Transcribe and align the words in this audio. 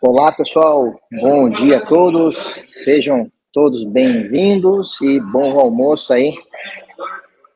Olá, 0.00 0.30
pessoal. 0.30 0.94
Bom 1.20 1.50
dia 1.50 1.78
a 1.78 1.84
todos. 1.84 2.36
Sejam 2.70 3.28
todos 3.52 3.82
bem-vindos 3.82 5.00
e 5.00 5.18
bom 5.18 5.58
almoço 5.58 6.12
aí 6.12 6.38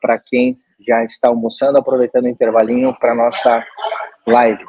para 0.01 0.19
quem 0.19 0.59
já 0.85 1.05
está 1.05 1.29
almoçando, 1.29 1.77
aproveitando 1.77 2.25
o 2.25 2.27
intervalinho 2.27 2.93
para 2.99 3.15
nossa 3.15 3.65
live. 4.27 4.61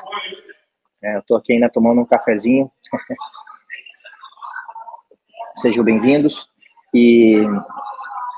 É, 1.03 1.17
eu 1.17 1.19
estou 1.19 1.37
aqui 1.37 1.53
ainda 1.53 1.69
tomando 1.69 2.01
um 2.01 2.07
cafezinho. 2.07 2.71
Sejam 5.57 5.83
bem-vindos 5.83 6.47
e, 6.95 7.43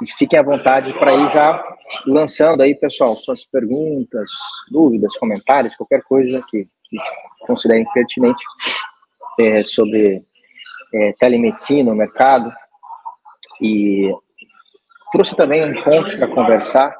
e 0.02 0.12
fiquem 0.16 0.38
à 0.38 0.42
vontade 0.42 0.98
para 0.98 1.12
ir 1.12 1.30
já 1.30 1.62
lançando 2.06 2.62
aí, 2.62 2.74
pessoal, 2.74 3.14
suas 3.14 3.44
perguntas, 3.44 4.30
dúvidas, 4.70 5.14
comentários, 5.18 5.76
qualquer 5.76 6.02
coisa 6.04 6.40
que, 6.48 6.66
que 6.88 6.96
considerem 7.46 7.84
pertinente 7.92 8.42
é, 9.38 9.62
sobre 9.62 10.24
é, 10.94 11.12
telemedicina, 11.18 11.92
o 11.92 11.96
mercado, 11.96 12.52
e 13.60 14.10
trouxe 15.12 15.34
também 15.34 15.64
um 15.64 15.82
ponto 15.82 16.16
para 16.16 16.28
conversar, 16.28 16.96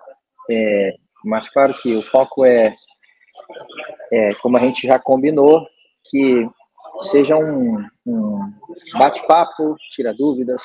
é, 0.51 0.95
mas 1.25 1.49
claro 1.49 1.75
que 1.75 1.95
o 1.95 2.03
foco 2.09 2.45
é, 2.45 2.75
é, 4.13 4.35
como 4.37 4.57
a 4.57 4.61
gente 4.61 4.87
já 4.87 4.99
combinou, 4.99 5.67
que 6.09 6.49
seja 7.03 7.37
um, 7.37 7.85
um 8.07 8.53
bate-papo, 8.99 9.77
tira 9.91 10.15
dúvidas, 10.15 10.63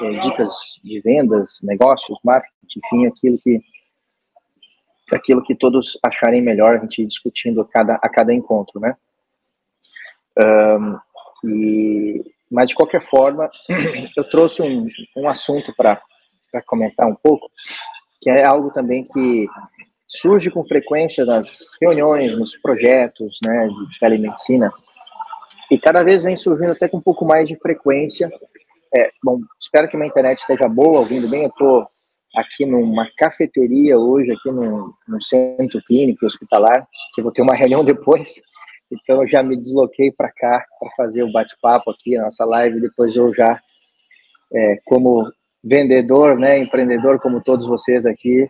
é, 0.00 0.10
dicas 0.20 0.50
de 0.82 1.00
vendas, 1.00 1.58
negócios, 1.62 2.18
marketing, 2.24 2.80
enfim, 2.84 3.06
aquilo 3.06 3.38
que 3.38 3.60
aquilo 5.12 5.42
que 5.42 5.54
todos 5.54 5.98
acharem 6.02 6.40
melhor 6.40 6.76
a 6.76 6.78
gente 6.78 7.04
discutindo 7.04 7.60
a 7.60 7.68
cada, 7.68 7.96
a 7.96 8.08
cada 8.08 8.32
encontro, 8.32 8.80
né? 8.80 8.96
Um, 10.38 10.98
e, 11.44 12.24
mas, 12.50 12.68
de 12.68 12.74
qualquer 12.74 13.02
forma, 13.02 13.50
eu 14.16 14.28
trouxe 14.28 14.62
um, 14.62 14.86
um 15.16 15.28
assunto 15.28 15.74
para 15.76 16.00
comentar 16.66 17.06
um 17.08 17.14
pouco, 17.14 17.50
que 18.20 18.30
é 18.30 18.44
algo 18.44 18.70
também 18.70 19.04
que 19.04 19.46
surge 20.06 20.50
com 20.50 20.64
frequência 20.64 21.24
nas 21.24 21.58
reuniões, 21.80 22.36
nos 22.36 22.56
projetos 22.56 23.38
né, 23.44 23.66
de 23.90 23.98
telemedicina, 23.98 24.70
e 25.70 25.78
cada 25.78 26.02
vez 26.02 26.22
vem 26.22 26.36
surgindo 26.36 26.72
até 26.72 26.86
com 26.86 26.98
um 26.98 27.02
pouco 27.02 27.24
mais 27.24 27.48
de 27.48 27.56
frequência. 27.56 28.30
É, 28.94 29.10
bom, 29.24 29.40
espero 29.58 29.88
que 29.88 29.96
minha 29.96 30.08
internet 30.08 30.38
esteja 30.38 30.68
boa, 30.68 30.98
ouvindo 30.98 31.26
bem. 31.28 31.44
Eu 31.44 31.48
estou 31.48 31.86
aqui 32.36 32.66
numa 32.66 33.08
cafeteria 33.16 33.98
hoje, 33.98 34.32
aqui 34.32 34.50
no, 34.50 34.94
centro 35.22 35.82
clínico 35.86 36.26
hospitalar, 36.26 36.86
que 37.14 37.22
vou 37.22 37.32
ter 37.32 37.40
uma 37.40 37.54
reunião 37.54 37.82
depois. 37.84 38.34
Então 38.92 39.22
eu 39.22 39.26
já 39.26 39.42
me 39.42 39.56
desloquei 39.56 40.12
para 40.12 40.30
cá 40.30 40.64
para 40.78 40.90
fazer 40.90 41.22
o 41.22 41.32
bate-papo 41.32 41.90
aqui, 41.90 42.16
a 42.16 42.22
nossa 42.22 42.44
live. 42.44 42.80
Depois 42.80 43.16
eu 43.16 43.32
já, 43.34 43.58
é, 44.52 44.78
como 44.84 45.32
vendedor, 45.64 46.38
né, 46.38 46.58
empreendedor, 46.58 47.18
como 47.20 47.42
todos 47.42 47.66
vocês 47.66 48.04
aqui, 48.04 48.46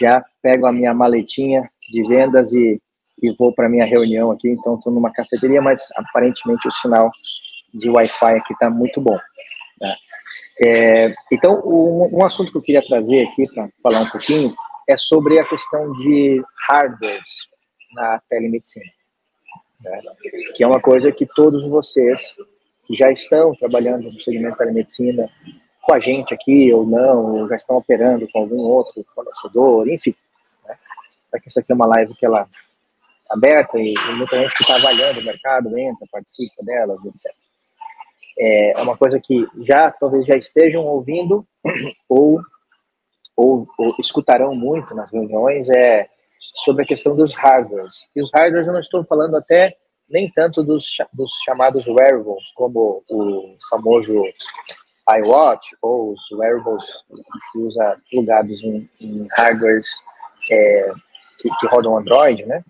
já 0.00 0.24
pego 0.42 0.66
a 0.66 0.72
minha 0.72 0.94
maletinha 0.94 1.70
de 1.90 2.02
vendas 2.08 2.54
e, 2.54 2.80
e 3.22 3.34
vou 3.38 3.52
para 3.52 3.68
minha 3.68 3.84
reunião 3.84 4.30
aqui. 4.30 4.48
Então 4.48 4.76
estou 4.76 4.92
numa 4.92 5.12
cafeteria, 5.12 5.60
mas 5.60 5.88
aparentemente 5.96 6.66
o 6.66 6.72
sinal 6.72 7.10
de 7.74 7.90
Wi-Fi 7.90 8.38
aqui 8.38 8.54
está 8.54 8.70
muito 8.70 9.00
bom. 9.02 9.18
Né? 9.80 9.94
É, 10.64 11.14
então, 11.30 11.60
um, 11.66 12.20
um, 12.20 12.24
assunto 12.24 12.50
que 12.50 12.56
eu 12.56 12.62
queria 12.62 12.86
trazer 12.86 13.26
aqui 13.26 13.46
para 13.52 13.68
falar 13.82 14.00
um 14.00 14.08
pouquinho 14.08 14.54
é 14.88 14.96
sobre 14.96 15.38
a 15.40 15.44
questão 15.44 15.92
de 15.94 16.40
hardware 16.68 17.20
na 17.92 18.20
telemedicina 18.30 18.86
né? 19.84 20.02
que 20.56 20.64
é 20.64 20.66
uma 20.66 20.80
coisa 20.80 21.12
que 21.12 21.26
todos 21.26 21.66
vocês 21.66 22.36
que 22.86 22.94
já 22.94 23.10
estão 23.10 23.54
trabalhando 23.54 24.10
no 24.10 24.20
segmento 24.20 24.58
da 24.58 24.66
medicina 24.66 25.28
com 25.82 25.94
a 25.94 26.00
gente 26.00 26.32
aqui 26.32 26.72
ou 26.72 26.86
não, 26.86 27.40
ou 27.40 27.48
já 27.48 27.56
estão 27.56 27.76
operando 27.76 28.26
com 28.28 28.40
algum 28.40 28.60
outro 28.60 29.04
fornecedor, 29.14 29.88
enfim. 29.88 30.14
Né? 30.66 30.76
que 31.40 31.48
essa 31.48 31.60
aqui 31.60 31.72
é 31.72 31.74
uma 31.74 31.86
live 31.86 32.14
que 32.14 32.24
ela 32.24 32.42
é 32.42 32.46
aberta 33.28 33.78
e, 33.78 33.92
e 33.94 34.14
muita 34.14 34.38
gente 34.38 34.54
que 34.54 34.62
está 34.62 34.76
avaliando 34.76 35.20
o 35.20 35.24
mercado 35.24 35.76
entra, 35.76 36.06
participa 36.10 36.62
dela, 36.62 36.96
etc. 37.06 37.32
É, 38.38 38.78
é 38.78 38.82
uma 38.82 38.96
coisa 38.96 39.20
que 39.20 39.46
já 39.62 39.90
talvez 39.90 40.24
já 40.24 40.36
estejam 40.36 40.84
ouvindo 40.84 41.46
ou, 42.08 42.40
ou, 43.36 43.68
ou 43.78 43.94
escutarão 43.98 44.54
muito 44.54 44.94
nas 44.94 45.10
reuniões 45.10 45.68
é 45.68 46.08
sobre 46.54 46.84
a 46.84 46.86
questão 46.86 47.16
dos 47.16 47.34
hardwares. 47.34 48.08
E 48.14 48.22
os 48.22 48.30
hardwares 48.32 48.66
eu 48.66 48.72
não 48.72 48.80
estou 48.80 49.04
falando 49.04 49.36
até 49.36 49.76
nem 50.08 50.30
tanto 50.30 50.62
dos, 50.62 50.84
dos 51.12 51.30
chamados 51.44 51.86
wearables, 51.86 52.52
como 52.54 53.02
o 53.08 53.56
famoso 53.70 54.22
iWatch 55.08 55.66
ou 55.82 56.12
os 56.12 56.30
wearables 56.32 56.84
que 57.08 57.40
se 57.50 57.58
usa 57.58 58.00
plugados 58.10 58.62
em, 58.62 58.88
em 59.00 59.26
hardwares 59.36 59.86
é, 60.50 60.92
que, 61.38 61.48
que, 61.60 61.66
rodam 61.66 61.98
Android, 61.98 62.44
né? 62.46 62.64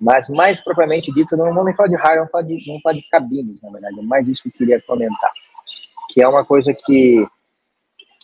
Mas 0.00 0.28
mais 0.28 0.60
propriamente 0.60 1.12
dito, 1.12 1.36
não 1.36 1.46
vamos 1.46 1.66
nem 1.66 1.76
falar 1.76 1.88
de 1.88 1.96
hardware, 1.96 2.18
vamos 2.18 2.32
falar 2.32 2.44
de, 2.44 2.64
vamos 2.66 2.82
falar 2.82 2.94
de 2.94 3.08
cabines, 3.08 3.62
na 3.62 3.70
verdade. 3.70 3.98
É 3.98 4.02
mais 4.02 4.28
isso 4.28 4.42
que 4.42 4.48
eu 4.48 4.52
queria 4.52 4.82
comentar, 4.82 5.32
que 6.10 6.22
é 6.22 6.28
uma 6.28 6.44
coisa 6.44 6.74
que 6.74 7.26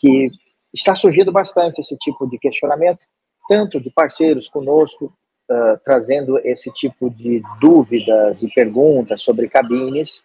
que 0.01 0.29
está 0.73 0.95
surgindo 0.95 1.33
bastante 1.33 1.81
esse 1.81 1.97
tipo 1.97 2.29
de 2.29 2.39
questionamento 2.39 3.05
tanto 3.49 3.81
de 3.81 3.91
parceiros 3.91 4.49
conosco, 4.49 5.13
uh, 5.51 5.79
trazendo 5.85 6.39
esse 6.39 6.73
tipo 6.73 7.11
de 7.11 7.43
dúvidas 7.61 8.43
e 8.43 8.49
perguntas 8.49 9.23
sobre 9.23 9.49
cabines 9.49 10.23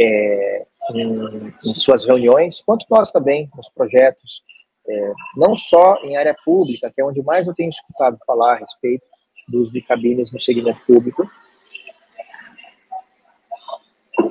é, 0.00 0.66
em, 0.92 1.54
em, 1.64 1.74
suas 1.74 2.04
reuniões, 2.04 2.62
quanto 2.62 2.86
nós 2.90 3.10
também 3.10 3.50
nos 3.56 3.68
projetos, 3.68 4.42
é, 4.88 5.12
não 5.36 5.56
só 5.56 5.96
em 6.02 6.16
área 6.16 6.34
pública, 6.44 6.90
que 6.94 7.00
é 7.00 7.04
onde 7.04 7.22
mais 7.22 7.46
eu 7.46 7.54
tenho 7.54 7.68
escutado 7.68 8.18
falar 8.26 8.54
a 8.54 8.58
respeito 8.58 9.04
do 9.48 9.60
uso 9.62 9.72
de 9.72 9.82
cabines 9.82 10.32
no 10.32 10.40
segmento 10.40 10.80
público, 10.86 11.28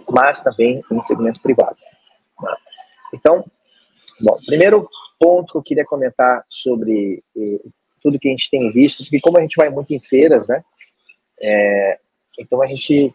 mas 0.09 0.41
também 0.41 0.81
em 0.91 1.01
segmento 1.01 1.41
privado. 1.41 1.77
Então, 3.13 3.45
bom, 4.21 4.37
primeiro 4.45 4.89
ponto 5.19 5.51
que 5.51 5.57
eu 5.57 5.63
queria 5.63 5.85
comentar 5.85 6.43
sobre 6.47 7.23
eh, 7.35 7.61
tudo 8.07 8.19
que 8.19 8.29
a 8.29 8.31
gente 8.31 8.49
tem 8.49 8.71
visto, 8.71 9.03
porque 9.03 9.19
como 9.19 9.37
a 9.37 9.41
gente 9.41 9.57
vai 9.57 9.69
muito 9.69 9.93
em 9.93 9.99
feiras, 9.99 10.47
né? 10.47 10.63
É, 11.41 11.99
então 12.39 12.61
a 12.61 12.65
gente 12.65 13.13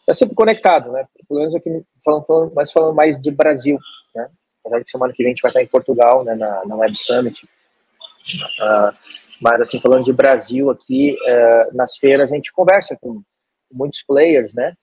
está 0.00 0.12
sempre 0.12 0.34
conectado, 0.34 0.90
né? 0.90 1.06
Pelo 1.28 1.40
menos 1.40 1.54
aqui 1.54 1.70
falando, 2.04 2.24
falando, 2.24 2.52
mas 2.52 2.72
falando 2.72 2.94
mais 2.96 3.20
de 3.20 3.30
Brasil, 3.30 3.78
né? 4.12 4.28
Apesar 4.60 4.82
que 4.82 4.90
semana 4.90 5.12
que 5.12 5.22
vem 5.22 5.30
a 5.30 5.34
gente 5.34 5.42
vai 5.42 5.50
estar 5.50 5.62
em 5.62 5.68
Portugal, 5.68 6.24
né? 6.24 6.34
Na, 6.34 6.64
na 6.64 6.74
Web 6.74 6.98
Summit. 6.98 7.44
Uh, 7.44 8.92
mas 9.40 9.60
assim 9.60 9.80
falando 9.80 10.04
de 10.04 10.12
Brasil 10.12 10.68
aqui, 10.68 11.12
uh, 11.12 11.76
nas 11.76 11.96
feiras 11.96 12.32
a 12.32 12.34
gente 12.34 12.52
conversa 12.52 12.98
com 13.00 13.22
muitos 13.70 14.02
players, 14.02 14.52
né? 14.52 14.74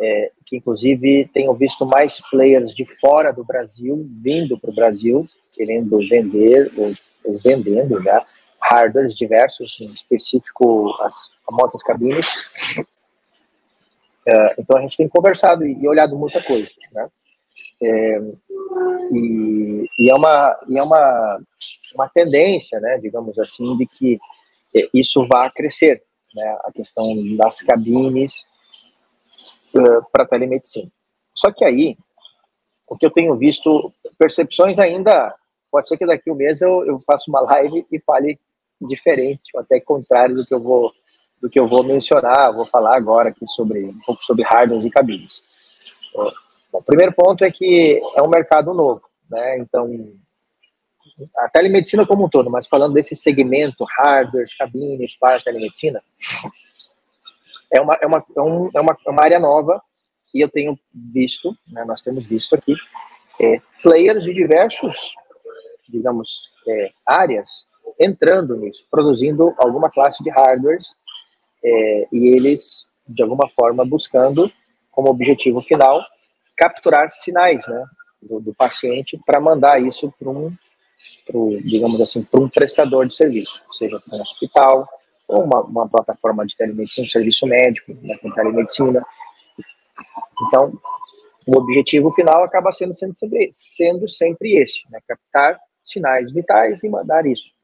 É, 0.00 0.30
que 0.46 0.56
inclusive 0.56 1.28
tenho 1.34 1.52
visto 1.54 1.84
mais 1.84 2.20
players 2.30 2.72
de 2.74 2.84
fora 2.84 3.32
do 3.32 3.44
Brasil 3.44 4.08
vindo 4.22 4.58
para 4.58 4.70
o 4.70 4.74
Brasil, 4.74 5.28
querendo 5.52 5.98
vender 6.08 6.72
ou, 6.76 6.94
ou 7.24 7.38
vendendo, 7.38 8.00
né? 8.00 8.20
Hardwares 8.68 9.16
diversos, 9.16 9.78
em 9.80 9.86
específico 9.86 10.94
as 11.00 11.30
famosas 11.44 11.82
cabines. 11.82 12.78
É, 14.26 14.54
então 14.58 14.76
a 14.76 14.80
gente 14.82 14.96
tem 14.96 15.08
conversado 15.08 15.66
e, 15.66 15.88
olhado 15.88 16.16
muita 16.16 16.42
coisa, 16.42 16.68
né? 16.92 17.08
É, 17.80 18.18
e, 19.12 19.88
e, 19.98 20.10
é 20.10 20.14
uma 20.14 20.58
e 20.68 20.78
é 20.78 20.82
uma 20.82 21.40
uma 21.94 22.08
tendência, 22.08 22.78
né, 22.80 22.98
digamos 22.98 23.38
assim, 23.38 23.76
de 23.76 23.86
que 23.86 24.18
é, 24.76 24.88
isso 24.92 25.26
vá 25.26 25.50
crescer, 25.50 26.02
né, 26.34 26.58
a 26.64 26.72
questão 26.72 27.14
das 27.36 27.62
cabines 27.62 28.46
uh, 29.74 30.04
para 30.12 30.26
telemedicina. 30.26 30.90
Só 31.34 31.50
que 31.50 31.64
aí 31.64 31.96
o 32.86 32.96
que 32.96 33.06
eu 33.06 33.10
tenho 33.10 33.34
visto 33.36 33.92
percepções 34.18 34.78
ainda 34.78 35.34
pode 35.70 35.88
ser 35.88 35.96
que 35.96 36.06
daqui 36.06 36.30
a 36.30 36.32
um 36.32 36.36
mês 36.36 36.60
eu, 36.60 36.84
eu 36.84 37.00
faça 37.00 37.30
uma 37.30 37.40
live 37.40 37.86
e 37.90 38.00
fale 38.00 38.38
diferente, 38.80 39.50
ou 39.54 39.60
até 39.60 39.80
contrário 39.80 40.36
do 40.36 40.46
que 40.46 40.54
eu 40.54 40.60
vou 40.60 40.92
do 41.40 41.48
que 41.48 41.58
eu 41.58 41.68
vou 41.68 41.84
mencionar, 41.84 42.52
vou 42.52 42.66
falar 42.66 42.96
agora 42.96 43.28
aqui 43.28 43.46
sobre 43.46 43.84
um 43.84 44.00
pouco 44.00 44.24
sobre 44.24 44.42
hardware 44.42 44.84
e 44.84 44.90
cabines. 44.90 45.40
Bom, 46.12 46.32
o 46.72 46.82
primeiro 46.82 47.12
ponto 47.12 47.44
é 47.44 47.50
que 47.50 48.02
é 48.16 48.22
um 48.22 48.28
mercado 48.28 48.74
novo, 48.74 49.02
né? 49.30 49.56
Então 49.58 49.88
a 51.36 51.48
telemedicina 51.48 52.06
como 52.06 52.24
um 52.24 52.28
todo, 52.28 52.50
mas 52.50 52.66
falando 52.66 52.94
desse 52.94 53.16
segmento 53.16 53.84
hardware, 53.84 54.46
cabines 54.56 55.16
para 55.16 55.42
telemedicina, 55.42 56.02
é 57.72 57.80
uma, 57.80 57.94
é 58.00 58.06
uma, 58.06 58.24
é, 58.36 58.40
um, 58.40 58.70
é 58.74 58.80
uma, 58.80 58.96
é 59.06 59.10
uma 59.10 59.22
área 59.22 59.38
nova 59.38 59.82
e 60.34 60.40
eu 60.40 60.48
tenho 60.48 60.78
visto, 60.92 61.56
né, 61.70 61.84
nós 61.84 62.00
temos 62.00 62.26
visto 62.26 62.54
aqui, 62.54 62.74
é, 63.40 63.60
players 63.82 64.24
de 64.24 64.34
diversos, 64.34 65.14
digamos, 65.88 66.52
é, 66.66 66.92
áreas 67.06 67.67
entrando 67.98 68.56
nisso, 68.56 68.86
produzindo 68.90 69.54
alguma 69.58 69.90
classe 69.90 70.22
de 70.22 70.30
hardwares 70.30 70.96
é, 71.64 72.08
e 72.12 72.28
eles, 72.28 72.86
de 73.06 73.22
alguma 73.22 73.48
forma, 73.48 73.84
buscando 73.84 74.50
como 74.90 75.10
objetivo 75.10 75.60
final 75.62 76.04
capturar 76.56 77.10
sinais 77.10 77.66
né, 77.68 77.84
do, 78.20 78.40
do 78.40 78.54
paciente 78.54 79.18
para 79.24 79.40
mandar 79.40 79.80
isso 79.80 80.12
para 80.18 80.28
um, 80.28 80.52
pro, 81.26 81.60
digamos 81.62 82.00
assim, 82.00 82.22
para 82.22 82.40
um 82.40 82.48
prestador 82.48 83.06
de 83.06 83.14
serviço, 83.14 83.62
seja 83.72 84.00
para 84.00 84.16
um 84.16 84.20
hospital 84.20 84.88
ou 85.28 85.44
uma, 85.44 85.60
uma 85.60 85.88
plataforma 85.88 86.44
de 86.46 86.56
telemedicina, 86.56 87.04
um 87.04 87.08
serviço 87.08 87.46
médico, 87.46 87.96
né, 88.02 88.16
com 88.18 88.30
telemedicina. 88.32 89.04
Então, 90.46 90.72
o 91.46 91.58
objetivo 91.58 92.10
final 92.12 92.42
acaba 92.42 92.72
sendo, 92.72 92.94
sempre, 92.94 93.48
sendo 93.52 94.08
sempre 94.08 94.56
esse, 94.56 94.82
né, 94.90 94.98
captar 95.06 95.60
sinais 95.84 96.32
vitais 96.32 96.82
e 96.82 96.88
mandar 96.88 97.24
isso 97.26 97.57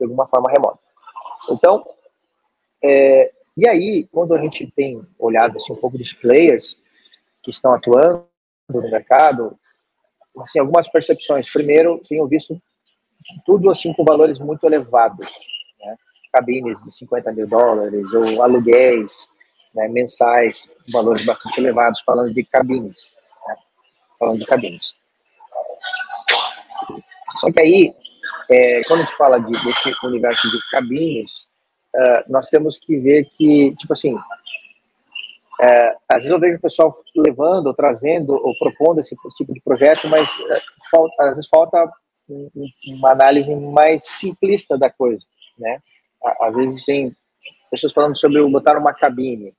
de 0.00 0.04
alguma 0.04 0.26
forma 0.26 0.50
remota. 0.50 0.78
Então, 1.50 1.84
é, 2.82 3.32
e 3.56 3.68
aí, 3.68 4.08
quando 4.10 4.34
a 4.34 4.40
gente 4.40 4.66
tem 4.74 5.06
olhado 5.18 5.56
assim, 5.56 5.72
um 5.72 5.76
pouco 5.76 5.98
dos 5.98 6.12
players 6.12 6.76
que 7.42 7.50
estão 7.50 7.74
atuando 7.74 8.24
no 8.68 8.80
mercado, 8.82 9.58
assim, 10.38 10.58
algumas 10.58 10.88
percepções. 10.88 11.52
Primeiro, 11.52 12.00
tenho 12.08 12.26
visto 12.26 12.60
tudo 13.44 13.70
assim 13.70 13.92
com 13.92 14.04
valores 14.04 14.38
muito 14.38 14.64
elevados, 14.64 15.26
né? 15.78 15.96
cabines 16.32 16.82
de 16.82 16.94
50 16.94 17.32
mil 17.32 17.46
dólares 17.46 18.12
ou 18.12 18.42
aluguéis 18.42 19.28
né, 19.74 19.88
mensais, 19.88 20.68
valores 20.90 21.24
bastante 21.24 21.60
elevados, 21.60 22.00
falando 22.00 22.32
de 22.32 22.44
cabines, 22.44 23.10
né? 23.46 23.56
falando 24.18 24.38
de 24.38 24.46
cabines. 24.46 24.94
Só 27.36 27.52
que 27.52 27.60
aí, 27.60 27.94
é, 28.50 28.82
quando 28.84 29.02
a 29.02 29.04
gente 29.04 29.16
fala 29.16 29.38
de, 29.38 29.52
desse 29.64 29.94
universo 30.04 30.50
de 30.50 30.58
cabines, 30.70 31.48
uh, 31.94 32.24
nós 32.28 32.48
temos 32.48 32.78
que 32.78 32.98
ver 32.98 33.24
que, 33.36 33.74
tipo 33.76 33.92
assim, 33.92 34.18
é, 35.60 35.96
às 36.08 36.16
vezes 36.24 36.30
eu 36.30 36.40
vejo 36.40 36.56
o 36.56 36.60
pessoal 36.60 36.94
levando, 37.14 37.66
ou 37.66 37.74
trazendo, 37.74 38.32
ou 38.32 38.58
propondo 38.58 39.00
esse, 39.00 39.14
tipo 39.36 39.52
de 39.52 39.60
projeto, 39.60 40.08
mas 40.08 40.28
é, 40.50 40.60
falta, 40.90 41.22
às 41.22 41.36
vezes 41.36 41.48
falta 41.48 41.88
uma 42.86 43.10
análise 43.10 43.54
mais 43.54 44.04
simplista 44.04 44.78
da 44.78 44.90
coisa, 44.90 45.24
né? 45.58 45.80
Às 46.40 46.56
vezes 46.56 46.84
tem 46.84 47.14
pessoas 47.70 47.92
falando 47.92 48.16
sobre 48.16 48.42
botar 48.48 48.78
uma 48.78 48.94
cabine, 48.94 49.54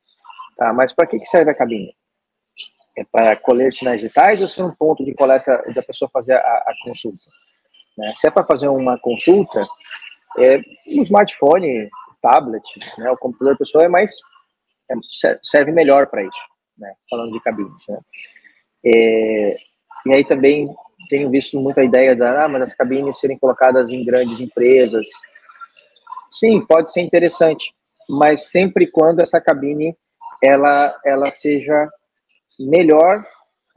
tá? 0.58 0.74
Mas 0.74 0.94
para 0.94 1.06
que 1.06 1.20
serve 1.20 1.52
a 1.52 1.58
cabine? 1.58 1.94
É 2.98 3.04
para 3.04 3.36
colher 3.36 3.72
sinais 3.72 4.02
vitais 4.02 4.42
ou 4.42 4.48
ser 4.48 4.64
um 4.64 4.74
ponto 4.74 5.04
de 5.06 5.14
coleta 5.14 5.64
da 5.74 5.82
pessoa 5.82 6.10
fazer 6.12 6.34
a, 6.34 6.38
a 6.38 6.74
consulta? 6.84 7.30
Né? 8.02 8.14
Se 8.16 8.28
é 8.28 8.32
para 8.32 8.44
fazer 8.44 8.68
uma 8.68 8.98
consulta, 8.98 9.64
é, 10.40 10.58
um 10.90 11.02
smartphone, 11.04 11.88
tablet, 12.22 12.64
né, 12.98 13.12
o 13.12 13.18
computador 13.18 13.58
pessoal 13.58 13.84
é 13.84 13.88
mais 13.88 14.12
é, 14.90 15.40
serve 15.44 15.72
melhor 15.72 16.08
para 16.08 16.24
isso, 16.24 16.44
né? 16.78 16.94
Falando 17.10 17.32
de 17.32 17.40
cabines, 17.42 17.84
né? 17.88 18.00
É, 18.84 19.58
e 20.08 20.14
aí 20.14 20.26
também 20.26 20.74
tenho 21.10 21.30
visto 21.30 21.60
muita 21.60 21.84
ideia 21.84 22.16
da, 22.16 22.46
ah, 22.46 22.50
mas 22.50 22.64
as 22.64 22.74
cabines 22.74 23.20
serem 23.20 23.38
colocadas 23.38 23.92
em 23.92 24.04
grandes 24.04 24.40
empresas. 24.40 25.08
Sim, 26.32 26.66
pode 26.66 26.92
ser 26.92 27.02
interessante, 27.02 27.74
mas 28.10 28.50
sempre 28.50 28.88
quando 28.88 29.20
essa 29.20 29.40
cabine 29.40 29.96
ela 30.42 31.00
ela 31.06 31.30
seja 31.30 31.88
melhor 32.60 33.24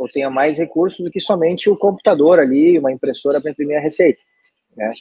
ou 0.05 0.09
tenha 0.11 0.29
mais 0.29 0.59
recursos 0.59 1.03
do 1.03 1.11
que 1.11 1.19
somente 1.19 1.71
o 1.71 1.77
computador 1.77 2.39
ali, 2.39 2.79
uma 2.79 2.93
impressora 2.93 3.41
para 3.41 3.51
imprimir 3.51 3.79
a 3.79 3.81
receita, 3.81 4.21
né? 4.77 4.93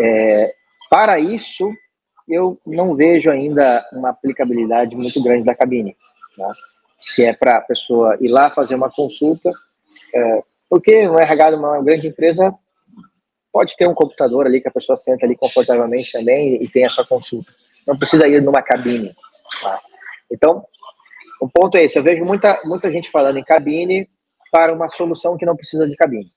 É, 0.00 0.54
para 0.88 1.18
isso 1.18 1.68
eu 2.28 2.60
não 2.64 2.94
vejo 2.94 3.28
ainda 3.30 3.84
uma 3.92 4.10
aplicabilidade 4.10 4.94
muito 4.96 5.22
grande 5.22 5.44
da 5.44 5.54
cabine. 5.54 5.96
Né? 6.38 6.52
Se 6.98 7.24
é 7.24 7.32
para 7.32 7.58
a 7.58 7.60
pessoa 7.60 8.16
ir 8.20 8.28
lá 8.28 8.50
fazer 8.50 8.74
uma 8.74 8.90
consulta, 8.90 9.50
é, 10.14 10.42
porque 10.68 11.06
no 11.06 11.18
RH 11.18 11.50
de 11.50 11.56
uma 11.56 11.82
grande 11.82 12.08
empresa 12.08 12.54
pode 13.52 13.76
ter 13.76 13.88
um 13.88 13.94
computador 13.94 14.46
ali 14.46 14.60
que 14.60 14.68
a 14.68 14.72
pessoa 14.72 14.96
senta 14.96 15.24
ali 15.24 15.36
confortavelmente 15.36 16.12
também 16.12 16.62
e 16.62 16.68
tem 16.68 16.84
a 16.84 16.90
sua 16.90 17.06
consulta. 17.06 17.52
Não 17.86 17.96
precisa 17.96 18.26
ir 18.28 18.42
numa 18.42 18.62
cabine. 18.62 19.12
Tá? 19.62 19.80
Então, 20.30 20.64
o 21.40 21.48
ponto 21.48 21.76
é 21.76 21.84
esse. 21.84 21.98
Eu 21.98 22.02
vejo 22.02 22.24
muita, 22.24 22.58
muita 22.64 22.90
gente 22.90 23.10
falando 23.10 23.38
em 23.38 23.44
cabine 23.44 24.08
para 24.56 24.72
uma 24.72 24.88
solução 24.88 25.36
que 25.36 25.44
não 25.44 25.54
precisa 25.54 25.86
de 25.86 25.94
cabine. 25.94 26.32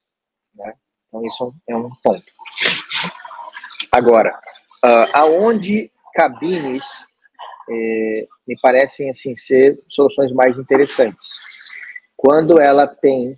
Né? 0.58 0.74
Então, 1.08 1.26
isso 1.26 1.56
é 1.70 1.78
um 1.78 1.90
ponto. 2.04 2.26
Agora, 3.90 4.38
Uh, 4.82 5.12
aonde 5.14 5.92
cabines 6.14 6.86
é, 7.70 8.28
me 8.48 8.58
parecem 8.62 9.10
assim 9.10 9.36
ser 9.36 9.78
soluções 9.90 10.32
mais 10.32 10.58
interessantes. 10.58 11.28
Quando 12.16 12.58
ela 12.62 12.88
tem 12.88 13.38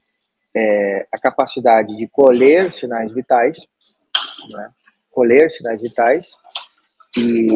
é, 0.56 1.08
a 1.12 1.18
capacidade 1.18 1.98
de 1.98 2.08
colher 2.08 2.72
sinais 2.72 3.12
vitais, 3.12 3.58
né, 4.54 4.70
colher 5.10 5.50
sinais 5.50 5.82
vitais 5.82 6.30
e, 7.18 7.48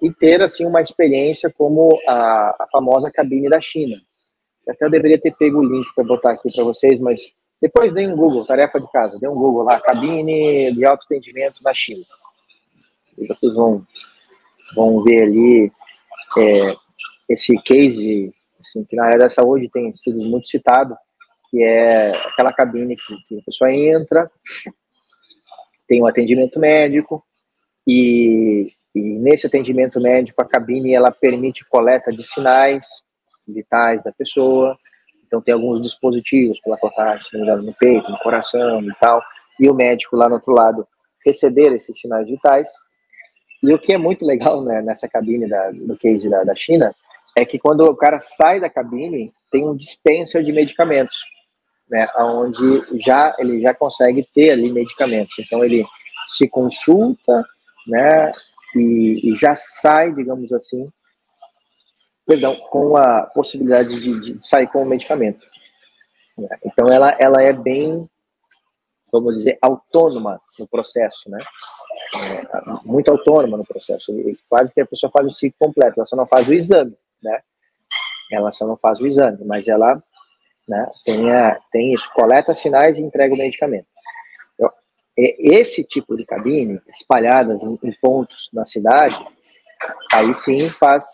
e 0.00 0.10
ter 0.14 0.40
assim 0.42 0.64
uma 0.64 0.80
experiência 0.80 1.52
como 1.52 2.00
a, 2.08 2.56
a 2.60 2.66
famosa 2.72 3.10
cabine 3.10 3.50
da 3.50 3.60
China. 3.60 4.00
Até 4.68 4.84
eu 4.84 4.90
deveria 4.90 5.20
ter 5.20 5.34
pego 5.36 5.58
o 5.58 5.64
link 5.64 5.86
para 5.94 6.04
botar 6.04 6.32
aqui 6.32 6.52
para 6.52 6.64
vocês, 6.64 6.98
mas 7.00 7.34
depois 7.60 7.94
dê 7.94 8.06
um 8.06 8.16
Google, 8.16 8.44
tarefa 8.44 8.80
de 8.80 8.90
casa, 8.90 9.18
dê 9.18 9.28
um 9.28 9.34
Google 9.34 9.62
lá, 9.62 9.80
cabine 9.80 10.72
de 10.74 10.84
autoatendimento 10.84 11.62
na 11.62 11.72
China. 11.72 12.04
E 13.16 13.26
vocês 13.26 13.54
vão, 13.54 13.86
vão 14.74 15.02
ver 15.02 15.22
ali 15.22 15.72
é, 16.38 16.74
esse 17.28 17.56
case, 17.62 18.34
assim, 18.60 18.84
que 18.84 18.96
na 18.96 19.04
área 19.04 19.18
da 19.18 19.28
saúde 19.28 19.70
tem 19.70 19.92
sido 19.92 20.18
muito 20.18 20.48
citado, 20.48 20.96
que 21.50 21.62
é 21.62 22.10
aquela 22.10 22.52
cabine 22.52 22.96
que, 22.96 23.16
que 23.24 23.38
a 23.38 23.42
pessoa 23.42 23.72
entra, 23.72 24.30
tem 25.88 26.02
um 26.02 26.06
atendimento 26.06 26.58
médico, 26.58 27.24
e, 27.86 28.72
e 28.94 29.00
nesse 29.22 29.46
atendimento 29.46 30.00
médico 30.00 30.42
a 30.42 30.44
cabine 30.44 30.92
ela 30.92 31.12
permite 31.12 31.64
coleta 31.64 32.12
de 32.12 32.24
sinais 32.24 33.05
vitais 33.46 34.02
da 34.02 34.12
pessoa, 34.12 34.76
então 35.26 35.40
tem 35.40 35.54
alguns 35.54 35.80
dispositivos 35.80 36.60
para 36.60 36.76
colocar 36.76 37.20
se 37.20 37.36
no 37.36 37.74
peito, 37.74 38.10
no 38.10 38.18
coração 38.18 38.82
e 38.82 38.94
tal, 39.00 39.22
e 39.58 39.68
o 39.68 39.74
médico 39.74 40.16
lá 40.16 40.28
no 40.28 40.36
outro 40.36 40.52
lado 40.52 40.86
receber 41.24 41.72
esses 41.72 41.98
sinais 41.98 42.28
vitais 42.28 42.68
e 43.62 43.72
o 43.72 43.78
que 43.78 43.92
é 43.92 43.98
muito 43.98 44.24
legal 44.24 44.62
né, 44.62 44.82
nessa 44.82 45.08
cabine 45.08 45.48
da, 45.48 45.70
do 45.70 45.96
case 45.96 46.28
da, 46.28 46.44
da 46.44 46.54
China 46.54 46.94
é 47.36 47.44
que 47.44 47.58
quando 47.58 47.80
o 47.80 47.96
cara 47.96 48.18
sai 48.18 48.60
da 48.60 48.70
cabine, 48.70 49.30
tem 49.50 49.66
um 49.66 49.76
dispenser 49.76 50.42
de 50.42 50.52
medicamentos, 50.52 51.16
né, 51.90 52.06
onde 52.18 53.02
já 53.04 53.34
ele 53.38 53.60
já 53.60 53.74
consegue 53.74 54.26
ter 54.34 54.52
ali 54.52 54.70
medicamentos. 54.72 55.36
Então 55.38 55.62
ele 55.64 55.84
se 56.28 56.48
consulta, 56.48 57.44
né, 57.86 58.32
e, 58.74 59.32
e 59.32 59.34
já 59.34 59.54
sai, 59.54 60.14
digamos 60.14 60.52
assim, 60.52 60.88
perdão, 62.26 62.54
com 62.70 62.96
a 62.96 63.22
possibilidade 63.22 64.00
de, 64.00 64.20
de 64.20 64.46
sair 64.46 64.66
com 64.68 64.82
o 64.82 64.88
medicamento. 64.88 65.46
Então 66.64 66.88
ela 66.92 67.16
ela 67.18 67.42
é 67.42 67.52
bem 67.52 68.08
vamos 69.10 69.36
dizer, 69.36 69.58
autônoma 69.62 70.40
no 70.58 70.66
processo, 70.68 71.30
né? 71.30 71.42
É, 72.14 72.86
muito 72.86 73.10
autônoma 73.10 73.56
no 73.56 73.64
processo. 73.64 74.12
Quase 74.48 74.74
que 74.74 74.80
a 74.80 74.86
pessoa 74.86 75.10
faz 75.10 75.26
o 75.26 75.30
ciclo 75.30 75.56
completo, 75.58 75.94
ela 75.96 76.04
só 76.04 76.16
não 76.16 76.26
faz 76.26 76.46
o 76.48 76.52
exame, 76.52 76.96
né? 77.22 77.40
Ela 78.30 78.50
só 78.52 78.66
não 78.66 78.76
faz 78.76 79.00
o 79.00 79.06
exame, 79.06 79.44
mas 79.44 79.68
ela 79.68 80.02
né, 80.68 80.90
tem, 81.04 81.32
a, 81.32 81.60
tem 81.70 81.94
isso, 81.94 82.10
coleta 82.12 82.54
sinais 82.54 82.98
e 82.98 83.02
entrega 83.02 83.32
o 83.32 83.38
medicamento. 83.38 83.86
Então, 84.54 84.70
esse 85.16 85.84
tipo 85.84 86.16
de 86.16 86.26
cabine, 86.26 86.80
espalhadas 86.88 87.62
em, 87.62 87.78
em 87.82 87.92
pontos 88.00 88.50
na 88.52 88.64
cidade, 88.64 89.16
aí 90.12 90.34
sim 90.34 90.68
faz, 90.68 91.04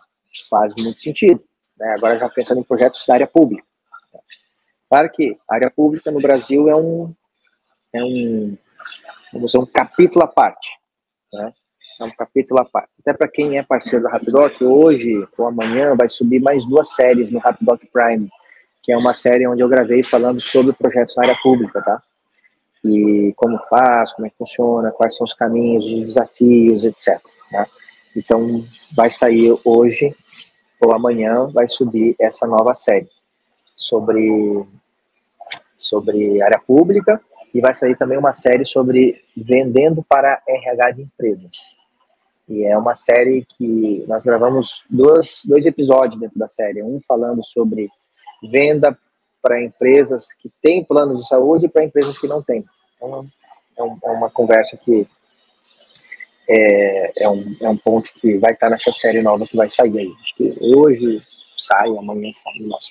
faz 0.49 0.75
muito 0.79 1.01
sentido. 1.01 1.43
Né? 1.79 1.95
Agora 1.97 2.19
já 2.19 2.29
pensando 2.29 2.61
em 2.61 2.65
projetos 2.65 3.05
da 3.07 3.15
área 3.15 3.27
pública. 3.27 3.65
Claro 4.89 5.11
que 5.11 5.37
a 5.49 5.55
área 5.55 5.71
pública 5.71 6.11
no 6.11 6.21
Brasil 6.21 6.69
é 6.69 6.77
um, 6.77 7.15
é 7.95 8.05
um, 8.05 8.57
vamos 9.33 9.47
dizer, 9.47 9.59
um 9.59 9.67
capítulo 9.67 10.25
à 10.25 10.29
parte. 10.29 10.69
Né? 11.33 11.53
É 12.01 12.05
um 12.05 12.11
capítulo 12.11 12.61
à 12.61 12.65
parte. 12.65 12.91
Até 13.01 13.12
para 13.12 13.29
quem 13.29 13.59
é 13.59 13.62
parceiro 13.62 14.05
da 14.05 14.11
Rapidoc, 14.11 14.61
hoje 14.61 15.27
ou 15.39 15.47
amanhã 15.47 15.97
vai 15.97 16.09
subir 16.09 16.41
mais 16.41 16.67
duas 16.67 16.95
séries 16.95 17.31
no 17.31 17.39
Rapidoc 17.39 17.81
Prime, 17.93 18.29
que 18.83 18.93
é 18.93 18.97
uma 18.97 19.15
série 19.15 19.47
onde 19.47 19.62
eu 19.62 19.69
gravei 19.69 20.03
falando 20.03 20.41
sobre 20.41 20.73
projetos 20.73 21.17
na 21.17 21.25
área 21.25 21.39
pública, 21.43 21.81
tá? 21.81 22.03
E 22.85 23.33
como 23.37 23.59
faz, 23.71 24.12
como 24.12 24.27
é 24.27 24.31
que 24.31 24.37
funciona, 24.37 24.91
quais 24.91 25.17
são 25.17 25.25
os 25.25 25.33
caminhos, 25.33 25.85
os 25.85 26.01
desafios, 26.01 26.85
etc. 26.85 27.21
Tá? 27.51 27.67
Então, 28.17 28.45
vai 28.95 29.09
sair 29.09 29.57
hoje 29.65 30.15
ou 30.85 30.93
amanhã 30.93 31.47
vai 31.47 31.69
subir 31.69 32.17
essa 32.19 32.47
nova 32.47 32.75
série 32.75 33.09
sobre 33.75 34.67
sobre 35.77 36.41
área 36.43 36.61
pública 36.61 37.21
e 37.55 37.61
vai 37.61 37.75
sair 37.75 37.97
também 37.97 38.19
uma 38.19 38.33
série 38.33 38.65
sobre 38.65 39.23
vendendo 39.37 40.03
para 40.03 40.41
RH 40.47 40.91
de 40.93 41.03
empresas. 41.03 41.77
E 42.49 42.65
é 42.65 42.77
uma 42.77 42.95
série 42.95 43.47
que 43.57 44.05
nós 44.09 44.25
gravamos 44.25 44.85
dois, 44.89 45.43
dois 45.45 45.67
episódios 45.67 46.21
dentro 46.21 46.39
da 46.39 46.49
série. 46.49 46.83
Um 46.83 47.01
falando 47.07 47.45
sobre 47.45 47.89
venda 48.43 48.97
para 49.41 49.62
empresas 49.62 50.33
que 50.33 50.51
têm 50.62 50.85
planos 50.85 51.23
de 51.23 51.29
saúde 51.29 51.67
e 51.67 51.69
para 51.69 51.85
empresas 51.85 52.19
que 52.19 52.29
não 52.29 52.43
têm. 52.43 52.65
Então, 52.97 53.27
é, 53.79 53.83
é 53.83 54.11
uma 54.11 54.31
conversa 54.31 54.77
que 54.77 55.07
é, 56.54 57.25
é, 57.25 57.28
um, 57.28 57.56
é 57.61 57.68
um 57.68 57.76
ponto 57.76 58.12
que 58.21 58.37
vai 58.38 58.52
estar 58.52 58.68
nessa 58.68 58.92
série 58.92 59.23
nova 59.23 59.47
que 59.47 59.56
vai 59.56 59.71
sair 59.71 59.99
aí. 59.99 60.12
Acho 60.23 60.35
que 60.37 60.56
hoje 60.61 61.23
sai, 61.56 61.88
amanhã 61.88 62.30
sai, 62.35 62.52
nossa. 62.61 62.90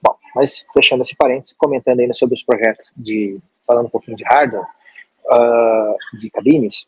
Bom, 0.00 0.16
mas 0.34 0.64
fechando 0.72 1.02
esse 1.02 1.16
parênteses, 1.16 1.54
comentando 1.58 2.00
ainda 2.00 2.12
sobre 2.12 2.36
os 2.36 2.44
projetos 2.44 2.92
de, 2.96 3.38
falando 3.66 3.86
um 3.86 3.90
pouquinho 3.90 4.16
de 4.16 4.24
hardware, 4.24 4.66
uh, 5.26 6.16
de 6.16 6.30
cabines. 6.30 6.86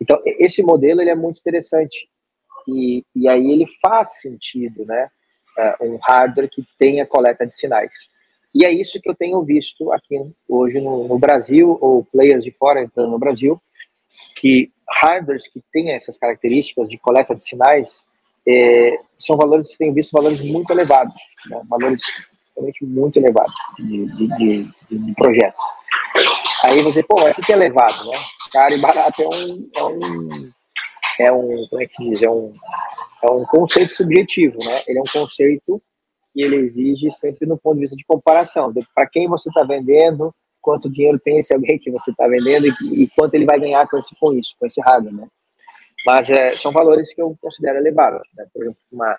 Então, 0.00 0.20
esse 0.24 0.62
modelo 0.62 1.02
ele 1.02 1.10
é 1.10 1.14
muito 1.14 1.40
interessante 1.40 2.08
e, 2.66 3.04
e 3.14 3.28
aí 3.28 3.52
ele 3.52 3.66
faz 3.80 4.20
sentido, 4.20 4.84
né? 4.86 5.08
Uh, 5.58 5.92
um 5.92 5.98
hardware 6.02 6.48
que 6.50 6.64
tenha 6.78 7.06
coleta 7.06 7.46
de 7.46 7.54
sinais. 7.54 8.08
E 8.54 8.64
é 8.64 8.72
isso 8.72 9.00
que 9.00 9.10
eu 9.10 9.14
tenho 9.14 9.42
visto 9.42 9.92
aqui 9.92 10.16
hoje 10.48 10.80
no, 10.80 11.06
no 11.08 11.18
Brasil, 11.18 11.76
ou 11.80 12.04
players 12.04 12.44
de 12.44 12.52
fora 12.52 12.82
entrando 12.82 13.10
no 13.10 13.18
Brasil, 13.18 13.60
que 14.36 14.72
hardwares 14.88 15.48
que 15.48 15.62
têm 15.72 15.90
essas 15.90 16.16
características 16.16 16.88
de 16.88 16.98
coleta 16.98 17.34
de 17.34 17.44
sinais 17.44 18.04
é, 18.46 18.98
são 19.18 19.36
valores, 19.36 19.76
tem 19.76 19.92
visto 19.92 20.12
valores 20.12 20.40
muito 20.40 20.70
elevados, 20.72 21.14
né? 21.48 21.60
valores 21.68 22.02
realmente 22.54 22.84
muito 22.84 23.18
elevados 23.18 23.54
de, 23.78 24.06
de, 24.06 24.28
de, 24.36 24.98
de 24.98 25.14
projeto. 25.14 25.56
Aí 26.64 26.80
você, 26.82 27.02
pô, 27.02 27.16
o 27.16 27.34
que 27.42 27.52
é 27.52 27.56
elevado, 27.56 28.10
né? 28.10 28.16
Caro 28.52 28.74
e 28.74 28.78
barato 28.78 29.22
é 29.22 29.26
um, 29.26 29.70
é 29.76 29.82
um, 29.82 30.28
é 31.18 31.32
um 31.32 31.66
como 31.68 31.82
é 31.82 31.86
que 31.86 32.08
diz, 32.08 32.22
é 32.22 32.30
um, 32.30 32.52
é 33.22 33.30
um 33.30 33.44
conceito 33.44 33.94
subjetivo, 33.94 34.56
né? 34.64 34.82
Ele 34.86 34.98
é 34.98 35.02
um 35.02 35.12
conceito 35.12 35.82
que 36.32 36.42
ele 36.42 36.56
exige 36.56 37.10
sempre 37.10 37.46
no 37.46 37.58
ponto 37.58 37.74
de 37.74 37.82
vista 37.82 37.96
de 37.96 38.04
comparação, 38.04 38.72
para 38.94 39.06
quem 39.06 39.28
você 39.28 39.48
está 39.48 39.62
vendendo, 39.64 40.34
quanto 40.64 40.90
dinheiro 40.90 41.20
tem 41.22 41.38
esse 41.38 41.52
alguém 41.52 41.78
que 41.78 41.90
você 41.90 42.10
está 42.10 42.26
vendendo 42.26 42.66
e, 42.66 43.02
e, 43.02 43.08
quanto 43.10 43.34
ele 43.34 43.44
vai 43.44 43.60
ganhar 43.60 43.86
com, 43.86 43.98
esse, 43.98 44.16
com 44.18 44.32
isso, 44.32 44.56
com 44.58 44.66
esse 44.66 44.80
hardware, 44.80 45.14
né? 45.14 45.28
Mas 46.06 46.30
é, 46.30 46.52
são 46.52 46.72
valores 46.72 47.14
que 47.14 47.20
eu 47.20 47.36
considero 47.38 47.78
elevados, 47.78 48.26
né? 48.34 48.46
Por 48.52 48.62
exemplo, 48.62 48.80
uma, 48.90 49.18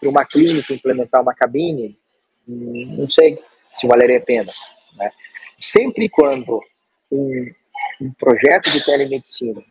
para 0.00 0.08
uma 0.08 0.24
clínica 0.24 0.72
implementar 0.72 1.20
uma 1.20 1.34
cabine, 1.34 1.98
hum, 2.48 2.96
não 2.96 3.10
sei 3.10 3.42
se 3.72 3.88
valeria 3.88 4.18
a 4.18 4.22
pena, 4.22 4.50
né? 4.96 5.10
Sempre 5.60 6.08
quando 6.08 6.60
um, 7.10 7.50
um 8.00 8.12
projeto 8.12 8.70
de 8.70 8.84
telemedicina 8.84 9.62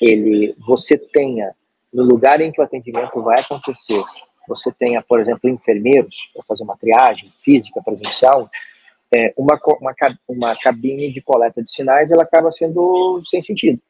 ele 0.00 0.54
você 0.58 0.96
tenha 0.96 1.52
no 1.92 2.04
lugar 2.04 2.40
em 2.40 2.52
que 2.52 2.60
o 2.60 2.64
atendimento 2.64 3.20
vai 3.22 3.40
acontecer, 3.40 4.00
você 4.46 4.70
tenha, 4.70 5.02
por 5.02 5.18
exemplo, 5.18 5.50
enfermeiros 5.50 6.30
para 6.32 6.44
fazer 6.44 6.62
uma 6.62 6.76
triagem 6.76 7.32
física 7.40 7.82
presencial, 7.82 8.48
é, 9.14 9.32
uma, 9.36 9.58
uma, 9.80 9.94
uma 10.28 10.56
cabine 10.56 11.10
de 11.12 11.20
coleta 11.20 11.62
de 11.62 11.70
sinais 11.70 12.10
ela 12.10 12.22
acaba 12.22 12.50
sendo 12.50 13.22
sem 13.24 13.40
sentido, 13.40 13.80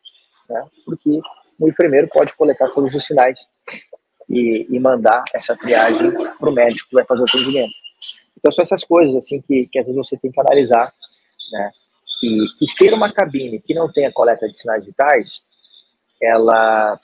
né? 0.49 0.65
porque 0.85 1.21
o 1.59 1.69
enfermeiro 1.69 2.09
pode 2.09 2.35
coletar 2.37 2.69
todos 2.71 2.95
os 2.95 3.05
sinais 3.05 3.47
e, 4.29 4.67
e 4.71 4.79
mandar 4.79 5.25
essa 5.35 5.57
triagem 5.57 6.13
para 6.39 6.51
o 6.51 6.53
médico 6.53 6.89
que 6.89 6.95
vai 6.95 7.05
fazer 7.05 7.23
o 7.23 7.25
atendimento. 7.25 7.73
Então 8.37 8.53
são 8.53 8.63
essas 8.63 8.85
coisas 8.85 9.17
assim 9.17 9.41
que, 9.41 9.67
que 9.67 9.79
às 9.79 9.87
vezes 9.87 9.97
você 9.97 10.17
tem 10.17 10.31
que 10.31 10.41
analisar, 10.41 10.93
né? 11.53 11.71
E, 12.23 12.45
e 12.65 12.67
ter 12.77 12.93
uma 12.93 13.13
cabine 13.13 13.61
que 13.61 13.75
não 13.75 13.91
tenha 13.91 14.13
coleta 14.13 14.49
de 14.49 14.57
sinais 14.57 14.85
vitais, 14.85 15.41
ela 16.21 16.99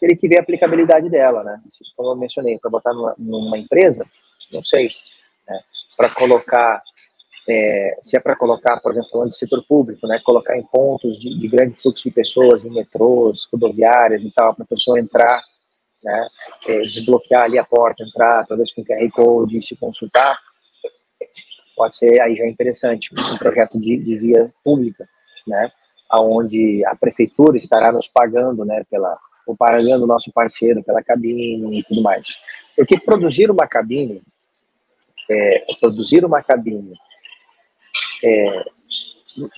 teria 0.00 0.16
que 0.16 0.28
ver 0.28 0.38
a 0.38 0.40
aplicabilidade 0.40 1.08
dela, 1.08 1.42
né? 1.42 1.58
Como 1.96 2.10
eu 2.10 2.16
mencionei, 2.16 2.58
para 2.58 2.70
botar 2.70 2.92
numa, 2.92 3.14
numa, 3.18 3.58
empresa, 3.58 4.06
não 4.52 4.62
sei, 4.62 4.88
né? 5.48 5.60
Para 5.96 6.10
colocar 6.10 6.82
é, 7.48 7.98
se 8.02 8.16
é 8.16 8.20
para 8.20 8.36
colocar, 8.36 8.78
por 8.80 8.92
exemplo, 8.92 9.10
falando 9.10 9.30
de 9.30 9.36
setor 9.36 9.64
público, 9.66 10.06
né, 10.06 10.20
colocar 10.24 10.56
em 10.56 10.62
pontos 10.62 11.18
de, 11.18 11.38
de 11.38 11.48
grande 11.48 11.74
fluxo 11.74 12.08
de 12.08 12.14
pessoas, 12.14 12.64
em 12.64 12.70
metrôs, 12.70 13.48
rodoviárias 13.52 14.22
e 14.22 14.30
tal, 14.30 14.54
para 14.54 14.64
a 14.64 14.68
pessoa 14.68 15.00
entrar, 15.00 15.42
né, 16.02 16.28
é, 16.68 16.80
desbloquear 16.80 17.44
ali 17.44 17.58
a 17.58 17.64
porta, 17.64 18.04
entrar, 18.04 18.46
talvez 18.46 18.72
com 18.72 18.84
QR 18.84 19.10
Code 19.10 19.58
e 19.58 19.62
se 19.62 19.76
consultar, 19.76 20.38
pode 21.76 21.96
ser 21.96 22.20
aí 22.20 22.36
já 22.36 22.46
interessante, 22.46 23.10
um 23.12 23.38
projeto 23.38 23.80
de, 23.80 23.96
de 23.96 24.16
via 24.16 24.48
pública, 24.62 25.08
né, 25.46 25.70
aonde 26.08 26.84
a 26.86 26.94
prefeitura 26.94 27.56
estará 27.56 27.90
nos 27.90 28.06
pagando, 28.06 28.64
né, 28.64 28.84
pela, 28.88 29.18
ou 29.46 29.56
pagando 29.56 30.04
o 30.04 30.06
nosso 30.06 30.30
parceiro 30.32 30.82
pela 30.84 31.02
cabine 31.02 31.80
e 31.80 31.82
tudo 31.84 32.02
mais. 32.02 32.38
Porque 32.76 33.00
produzir 33.00 33.50
uma 33.50 33.66
cabine, 33.66 34.22
é, 35.28 35.64
produzir 35.80 36.24
uma 36.24 36.42
cabine 36.42 36.94
é, 38.24 38.64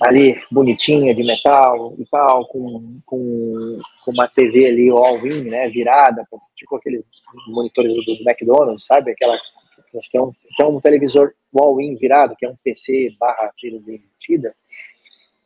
ali 0.01 0.41
bonitinha 0.51 1.13
de 1.13 1.23
metal 1.23 1.93
e 1.97 2.05
tal, 2.05 2.47
com, 2.47 2.99
com, 3.05 3.79
com 4.03 4.11
uma 4.11 4.27
TV 4.27 4.67
ali 4.67 4.89
all-in, 4.89 5.43
né, 5.43 5.67
virada, 5.69 6.25
tipo 6.55 6.75
aqueles 6.75 7.03
monitores 7.47 7.93
do, 7.93 8.03
do, 8.03 8.29
McDonald's, 8.29 8.85
sabe? 8.85 9.11
Aquela, 9.11 9.37
que 10.09 10.17
é 10.17 10.21
um, 10.21 10.31
que 10.31 10.63
é 10.63 10.65
um 10.65 10.79
televisor 10.79 11.33
all-in 11.57 11.95
virado, 11.95 12.35
que 12.37 12.45
é 12.45 12.49
um 12.49 12.55
PC 12.63 13.15
barra 13.19 13.51
tiro 13.57 13.77
de 13.83 13.95
embutida. 13.95 14.55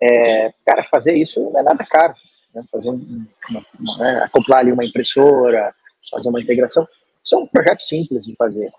É, 0.01 0.53
cara, 0.65 0.83
fazer 0.83 1.15
isso 1.15 1.41
não 1.41 1.59
é 1.59 1.63
nada 1.63 1.85
caro. 1.85 2.13
Né? 2.53 2.63
Fazer 2.71 2.89
um, 2.89 3.25
uma, 3.49 3.65
uma, 3.79 3.97
né? 3.97 4.23
acoplar 4.23 4.59
ali 4.59 4.71
uma 4.71 4.85
impressora, 4.85 5.73
fazer 6.09 6.29
uma 6.29 6.41
integração, 6.41 6.87
são 7.23 7.45
projetos 7.45 7.87
simples 7.87 8.25
de 8.25 8.35
fazer. 8.35 8.71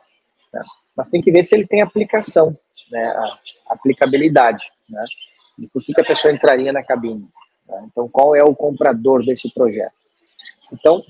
Né? 0.53 0.63
Mas 0.97 1.11
tem 1.11 1.21
que 1.21 1.31
ver 1.31 1.45
se 1.45 1.55
ele 1.55 1.67
tem 1.67 1.83
aplicação 1.83 2.57
né, 2.91 3.07
a 3.07 3.75
aplicabilidade, 3.75 4.65
né, 4.89 5.05
de 5.59 5.67
por 5.69 5.83
que, 5.83 5.93
que 5.93 6.01
a 6.01 6.07
pessoa 6.07 6.33
entraria 6.33 6.73
na 6.73 6.83
cabine. 6.83 7.29
Né? 7.69 7.89
Então, 7.91 8.09
qual 8.09 8.35
é 8.35 8.43
o 8.43 8.55
comprador 8.55 9.25
desse 9.25 9.53
projeto? 9.53 9.95
Então, 10.73 11.05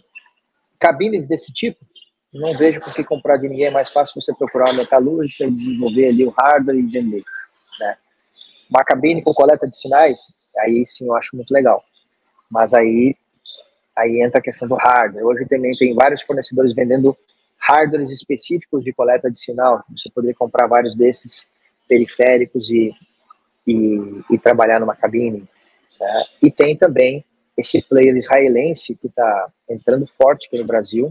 cabines 0.78 1.26
desse 1.26 1.52
tipo, 1.52 1.84
não 2.32 2.52
vejo 2.52 2.80
por 2.80 2.94
que 2.94 3.02
comprar 3.02 3.36
de 3.36 3.48
ninguém, 3.48 3.66
é 3.66 3.70
mais 3.70 3.90
fácil 3.90 4.20
você 4.20 4.32
procurar 4.32 4.66
uma 4.66 4.74
metalúrgica 4.74 5.44
e 5.44 5.50
desenvolver 5.50 6.08
ali 6.08 6.24
o 6.24 6.30
hardware 6.30 6.76
e 6.76 6.82
vender. 6.82 7.24
Né? 7.80 7.96
Uma 8.68 8.84
cabine 8.84 9.22
com 9.22 9.32
coleta 9.32 9.66
de 9.66 9.76
sinais, 9.76 10.32
aí 10.58 10.86
sim 10.86 11.06
eu 11.06 11.14
acho 11.14 11.34
muito 11.34 11.52
legal. 11.52 11.84
Mas 12.48 12.72
aí, 12.72 13.16
aí 13.96 14.22
entra 14.22 14.38
a 14.38 14.42
questão 14.42 14.68
do 14.68 14.76
hardware. 14.76 15.24
Hoje 15.24 15.46
também 15.46 15.76
tem 15.76 15.94
vários 15.94 16.22
fornecedores 16.22 16.72
vendendo 16.72 17.16
hardwares 17.58 18.10
específicos 18.10 18.84
de 18.84 18.92
coleta 18.92 19.30
de 19.30 19.38
sinal. 19.38 19.84
Você 19.90 20.08
poderia 20.10 20.34
comprar 20.34 20.66
vários 20.66 20.94
desses 20.94 21.46
periféricos 21.90 22.70
e, 22.70 22.94
e, 23.66 24.22
e 24.30 24.38
trabalhar 24.38 24.78
numa 24.78 24.94
cabine. 24.94 25.48
Né? 26.00 26.24
E 26.40 26.50
tem 26.50 26.76
também 26.76 27.24
esse 27.58 27.82
player 27.82 28.16
israelense 28.16 28.94
que 28.94 29.08
está 29.08 29.48
entrando 29.68 30.06
forte 30.06 30.46
aqui 30.46 30.58
no 30.58 30.66
Brasil, 30.66 31.10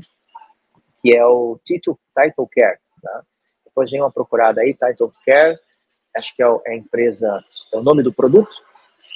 que 1.02 1.16
é 1.16 1.26
o 1.26 1.60
Tito 1.66 2.00
Title 2.18 2.50
Care. 2.56 2.80
Né? 3.04 3.22
Depois 3.66 3.92
vem 3.92 4.00
uma 4.00 4.12
procurada 4.12 4.62
aí, 4.62 4.74
Title 4.74 5.14
Care, 5.28 5.60
acho 6.18 6.34
que 6.34 6.42
é, 6.42 6.46
é 6.46 6.72
a 6.72 6.76
empresa, 6.76 7.44
é 7.74 7.78
o 7.78 7.84
nome 7.84 8.02
do 8.02 8.14
produto, 8.14 8.50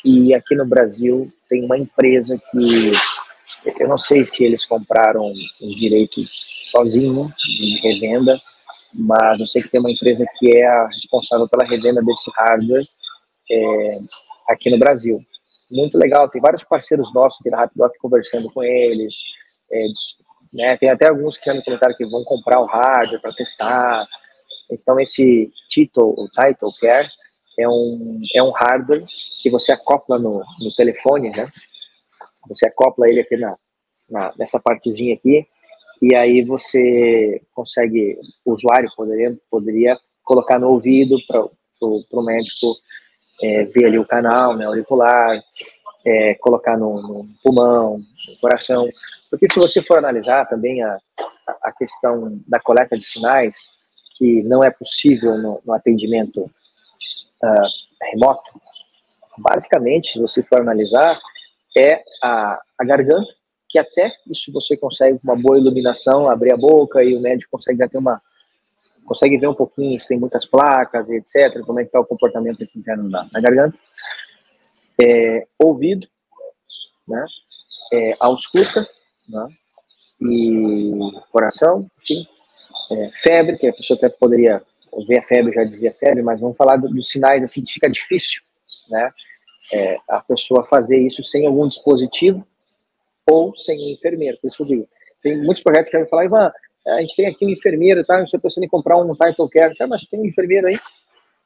e 0.03 0.35
aqui 0.35 0.53
no 0.53 0.65
Brasil 0.65 1.31
tem 1.49 1.63
uma 1.63 1.77
empresa 1.77 2.37
que 2.51 2.91
eu 3.79 3.87
não 3.87 3.97
sei 3.97 4.25
se 4.25 4.43
eles 4.43 4.65
compraram 4.65 5.31
os 5.31 5.75
direitos 5.77 6.67
sozinho 6.69 7.33
de 7.37 7.79
revenda, 7.81 8.39
mas 8.93 9.39
eu 9.39 9.47
sei 9.47 9.61
que 9.61 9.69
tem 9.69 9.79
uma 9.79 9.91
empresa 9.91 10.25
que 10.37 10.55
é 10.55 10.67
a 10.67 10.83
responsável 10.83 11.47
pela 11.49 11.65
revenda 11.65 12.01
desse 12.01 12.29
hardware 12.35 12.87
é, 13.49 13.87
aqui 14.49 14.69
no 14.69 14.79
Brasil. 14.79 15.17
Muito 15.71 15.97
legal, 15.97 16.29
tem 16.29 16.41
vários 16.41 16.63
parceiros 16.63 17.13
nossos 17.13 17.39
aqui 17.39 17.49
na 17.49 17.57
Rapidoc 17.57 17.91
conversando 17.99 18.51
com 18.51 18.63
eles, 18.63 19.15
é, 19.71 19.87
né, 20.53 20.77
tem 20.77 20.89
até 20.89 21.09
alguns 21.09 21.37
que 21.37 21.45
já 21.45 21.53
me 21.53 21.63
comentaram 21.63 21.95
que 21.95 22.05
vão 22.05 22.23
comprar 22.23 22.59
o 22.59 22.65
hardware 22.65 23.21
para 23.21 23.33
testar. 23.33 24.05
Então 24.71 24.99
esse 24.99 25.51
Title, 25.67 26.13
o 26.15 26.29
Title 26.29 26.71
Care, 26.79 27.09
é 27.57 27.67
um, 27.67 28.21
é 28.35 28.43
um 28.43 28.51
hardware 28.51 29.03
que 29.41 29.49
você 29.49 29.71
acopla 29.71 30.19
no, 30.19 30.43
no 30.61 30.75
telefone, 30.75 31.29
né? 31.29 31.49
Você 32.47 32.67
acopla 32.67 33.07
ele 33.09 33.21
aqui 33.21 33.37
na, 33.37 33.55
na, 34.09 34.33
nessa 34.37 34.59
partezinha 34.59 35.15
aqui, 35.15 35.47
e 36.01 36.15
aí 36.15 36.43
você 36.43 37.41
consegue, 37.53 38.17
o 38.45 38.53
usuário 38.53 38.89
poderia, 38.95 39.37
poderia 39.49 39.99
colocar 40.23 40.59
no 40.59 40.69
ouvido 40.69 41.17
para 41.27 41.47
o 41.81 42.23
médico 42.23 42.71
é, 43.41 43.63
ver 43.65 43.85
ali 43.85 43.99
o 43.99 44.07
canal 44.07 44.55
né, 44.55 44.65
auricular, 44.65 45.41
é, 46.05 46.35
colocar 46.35 46.77
no, 46.77 47.01
no, 47.01 47.27
pulmão, 47.43 47.97
no 47.97 48.39
coração. 48.41 48.87
Porque 49.29 49.47
se 49.51 49.59
você 49.59 49.81
for 49.81 49.97
analisar 49.97 50.45
também 50.47 50.83
a, 50.83 50.97
a 51.63 51.71
questão 51.71 52.39
da 52.47 52.59
coleta 52.59 52.97
de 52.97 53.05
sinais, 53.05 53.69
que 54.17 54.43
não 54.43 54.63
é 54.63 54.69
possível 54.69 55.37
no, 55.37 55.61
no 55.65 55.73
atendimento 55.73 56.41
uh, 56.43 58.11
remoto, 58.11 58.61
basicamente, 59.37 60.13
se 60.13 60.19
você 60.19 60.43
for 60.43 60.61
analisar, 60.61 61.19
é 61.75 62.03
a, 62.21 62.61
a 62.79 62.85
garganta 62.85 63.42
que 63.73 63.79
até 63.79 64.15
isso 64.29 64.51
você 64.51 64.77
consegue 64.77 65.19
uma 65.23 65.35
boa 65.35 65.57
iluminação, 65.57 66.29
abrir 66.29 66.51
a 66.51 66.57
boca 66.57 67.03
e 67.03 67.15
o 67.15 67.21
médico 67.23 67.53
consegue 67.53 67.89
ter 67.89 67.97
uma, 67.97 68.21
consegue 69.03 69.35
ver 69.39 69.47
um 69.47 69.53
pouquinho 69.55 69.99
se 69.99 70.09
tem 70.09 70.19
muitas 70.19 70.45
placas 70.45 71.09
e 71.09 71.15
etc, 71.15 71.59
como 71.65 71.79
é 71.79 71.83
que 71.83 71.87
está 71.87 71.99
o 71.99 72.05
comportamento 72.05 72.63
interno 72.75 73.09
da, 73.09 73.27
na 73.33 73.41
garganta. 73.41 73.79
É, 75.01 75.47
ouvido, 75.57 76.07
né? 77.07 77.25
É, 77.91 78.13
ausculta, 78.19 78.87
né? 79.29 79.47
E 80.21 80.91
coração, 81.31 81.89
enfim. 81.99 82.27
É, 82.91 83.09
febre, 83.11 83.57
que 83.57 83.65
a 83.65 83.73
pessoa 83.73 83.97
até 83.97 84.07
poderia 84.07 84.61
ver 85.07 85.17
a 85.17 85.23
febre, 85.23 85.51
já 85.51 85.63
dizia 85.63 85.91
febre, 85.91 86.21
mas 86.21 86.39
vamos 86.39 86.55
falar 86.55 86.77
dos 86.77 87.09
sinais 87.09 87.41
assim 87.41 87.63
que 87.63 87.73
fica 87.73 87.89
difícil, 87.89 88.43
né? 88.87 89.11
É, 89.73 89.97
a 90.07 90.19
pessoa 90.19 90.63
fazer 90.67 90.99
isso 90.99 91.23
sem 91.23 91.47
algum 91.47 91.67
dispositivo 91.67 92.45
ou 93.29 93.55
sem 93.55 93.93
enfermeiro. 93.93 94.37
Por 94.41 94.47
isso 94.47 94.57
que 94.57 94.63
eu 94.63 94.67
digo, 94.67 94.89
tem 95.21 95.37
muitos 95.37 95.63
projetos 95.63 95.89
que 95.89 95.97
vão 95.97 96.07
falar, 96.07 96.25
Ivan, 96.25 96.51
a 96.85 97.01
gente 97.01 97.15
tem 97.15 97.27
aqui 97.27 97.45
um 97.45 97.49
enfermeiro, 97.49 98.03
tá? 98.03 98.19
Eu 98.19 98.25
estou 98.25 98.39
pensando 98.39 98.65
em 98.65 98.69
comprar 98.69 98.97
um 98.97 99.15
Title 99.15 99.49
Care, 99.49 99.75
tá? 99.75 99.87
mas 99.87 100.03
tem 100.03 100.19
um 100.19 100.25
enfermeiro 100.25 100.67
aí 100.67 100.77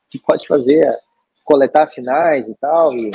que 0.10 0.20
pode 0.20 0.48
fazer, 0.48 0.98
coletar 1.44 1.86
sinais 1.86 2.48
e 2.48 2.56
tal. 2.56 2.92
E, 2.94 3.12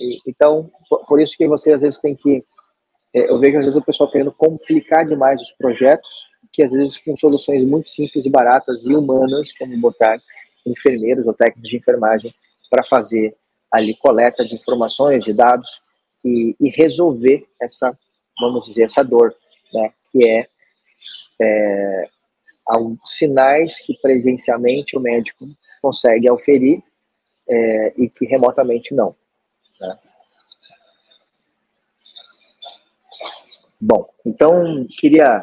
e 0.00 0.20
então, 0.26 0.70
por, 1.08 1.20
isso 1.20 1.36
que 1.36 1.46
você 1.46 1.72
às 1.72 1.82
vezes 1.82 2.00
tem 2.00 2.16
que. 2.16 2.44
É, 3.14 3.30
eu 3.30 3.38
vejo 3.38 3.58
às 3.58 3.64
vezes 3.64 3.78
o 3.78 3.84
pessoal 3.84 4.10
querendo 4.10 4.32
complicar 4.32 5.06
demais 5.06 5.40
os 5.40 5.52
projetos, 5.52 6.10
que 6.52 6.62
às 6.62 6.72
vezes 6.72 6.98
com 6.98 7.16
soluções 7.16 7.64
muito 7.64 7.88
simples 7.88 8.26
e 8.26 8.30
baratas 8.30 8.84
e 8.84 8.94
humanas, 8.94 9.52
como 9.56 9.78
botar 9.78 10.18
enfermeiros 10.66 11.26
ou 11.26 11.34
técnicos 11.34 11.70
de 11.70 11.76
enfermagem 11.76 12.34
para 12.68 12.84
fazer 12.84 13.36
ali 13.70 13.94
coleta 13.96 14.44
de 14.44 14.54
informações, 14.54 15.24
de 15.24 15.32
dados 15.32 15.80
e, 16.24 16.56
e 16.60 16.70
resolver 16.70 17.46
essa, 17.60 17.96
vamos 18.40 18.66
dizer, 18.66 18.84
essa 18.84 19.02
dor, 19.02 19.34
né? 19.72 19.92
Que 20.10 20.28
é 20.28 20.46
é, 21.40 22.08
sinais 23.04 23.80
que 23.80 23.94
presencialmente 24.00 24.96
o 24.96 25.00
médico 25.00 25.46
consegue 25.80 26.28
auferir 26.28 26.82
é, 27.48 27.94
e 27.96 28.08
que 28.08 28.26
remotamente 28.26 28.94
não. 28.94 29.14
Né? 29.80 29.98
Bom, 33.80 34.08
então 34.24 34.86
queria 34.98 35.42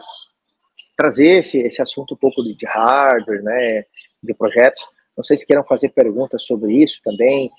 trazer 0.98 1.40
esse, 1.40 1.60
esse 1.60 1.82
assunto 1.82 2.14
um 2.14 2.18
pouco 2.18 2.44
de, 2.44 2.56
de 2.56 2.66
hardware, 2.66 3.44
né, 3.44 3.86
de 4.22 4.34
projetos. 4.34 4.86
Não 5.16 5.24
sei 5.24 5.38
se 5.38 5.46
queiram 5.46 5.64
fazer 5.64 5.90
perguntas 5.90 6.44
sobre 6.44 6.74
isso 6.74 7.00
também, 7.04 7.52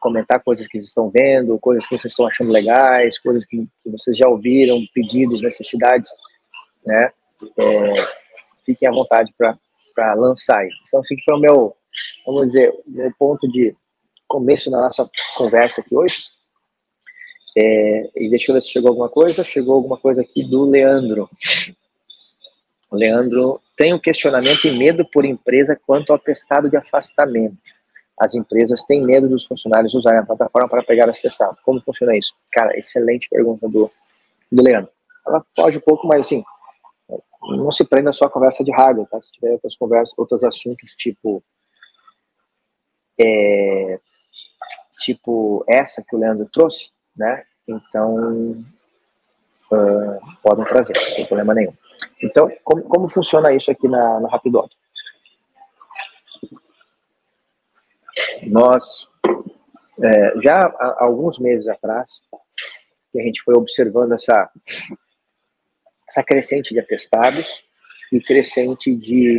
comentar 0.00 0.42
coisas 0.42 0.66
que 0.66 0.78
vocês 0.78 0.88
estão 0.88 1.08
vendo, 1.10 1.58
coisas 1.58 1.86
que 1.86 1.96
vocês 1.96 2.12
estão 2.12 2.26
achando 2.26 2.50
legais, 2.50 3.18
coisas 3.18 3.44
que, 3.44 3.66
que 3.82 3.90
vocês 3.90 4.16
já 4.16 4.28
ouviram, 4.28 4.80
pedidos, 4.94 5.40
necessidades, 5.40 6.10
né? 6.84 7.12
é, 7.56 7.94
fiquem 8.64 8.88
à 8.88 8.92
vontade 8.92 9.32
para 9.36 10.14
lançar. 10.14 10.66
Então, 10.86 11.00
assim, 11.00 11.16
foi 11.24 11.34
o 11.34 11.38
meu, 11.38 11.76
vamos 12.26 12.46
dizer, 12.46 12.70
o 12.70 12.90
meu 12.90 13.12
ponto 13.18 13.50
de 13.50 13.74
começo 14.26 14.70
da 14.70 14.78
nossa 14.78 15.08
conversa 15.36 15.80
aqui 15.80 15.96
hoje. 15.96 16.16
É, 17.56 18.10
e 18.16 18.30
deixa 18.30 18.50
eu 18.50 18.54
ver 18.54 18.62
se 18.62 18.70
chegou 18.70 18.90
alguma 18.90 19.08
coisa. 19.08 19.44
Chegou 19.44 19.74
alguma 19.74 19.96
coisa 19.96 20.22
aqui 20.22 20.44
do 20.44 20.64
Leandro. 20.64 21.28
O 22.90 22.96
Leandro 22.96 23.60
tem 23.76 23.92
um 23.92 23.98
questionamento 23.98 24.66
e 24.66 24.76
medo 24.76 25.04
por 25.04 25.24
empresa 25.24 25.78
quanto 25.86 26.12
ao 26.12 26.18
testado 26.18 26.70
de 26.70 26.76
afastamento. 26.76 27.56
As 28.20 28.34
empresas 28.34 28.82
têm 28.82 29.04
medo 29.04 29.28
dos 29.28 29.44
funcionários 29.46 29.94
usarem 29.94 30.20
a 30.20 30.26
plataforma 30.26 30.68
para 30.68 30.82
pegar 30.82 31.08
esse 31.08 31.22
testado. 31.22 31.56
Como 31.64 31.80
funciona 31.80 32.16
isso? 32.16 32.34
Cara, 32.50 32.76
excelente 32.76 33.28
pergunta 33.28 33.68
do, 33.68 33.90
do 34.50 34.62
Leandro. 34.62 34.90
Ela 35.26 35.44
foge 35.56 35.78
um 35.78 35.82
pouco, 35.82 36.06
mas 36.06 36.20
assim, 36.20 36.42
não 37.42 37.70
se 37.70 37.84
prenda 37.84 38.12
só 38.12 38.26
a 38.26 38.30
conversa 38.30 38.64
de 38.64 38.72
hardware, 38.72 39.08
tá? 39.08 39.20
Se 39.22 39.32
tiver 39.32 39.52
outras 39.52 39.76
conversas, 39.76 40.18
outros 40.18 40.42
assuntos 40.42 40.94
tipo 40.96 41.42
é, 43.20 44.00
tipo 45.00 45.64
essa 45.68 46.02
que 46.06 46.14
o 46.14 46.18
Leandro 46.18 46.48
trouxe, 46.52 46.90
né? 47.16 47.44
Então 47.68 48.64
uh, 49.70 50.20
podem 50.42 50.64
trazer, 50.64 50.94
tem 51.14 51.26
problema 51.26 51.54
nenhum. 51.54 51.72
Então, 52.22 52.50
como, 52.64 52.82
como 52.82 53.08
funciona 53.08 53.52
isso 53.52 53.70
aqui 53.70 53.88
na, 53.88 54.20
na 54.20 54.28
Rapidoc? 54.28 54.70
Nós 58.44 59.08
é, 60.02 60.40
já 60.40 60.54
há 60.54 61.04
alguns 61.04 61.38
meses 61.38 61.68
atrás, 61.68 62.20
que 63.12 63.20
a 63.20 63.22
gente 63.22 63.42
foi 63.42 63.54
observando 63.54 64.12
essa 64.12 64.50
essa 66.08 66.22
crescente 66.22 66.72
de 66.72 66.80
atestados 66.80 67.62
e 68.12 68.20
crescente 68.20 68.94
de 68.96 69.36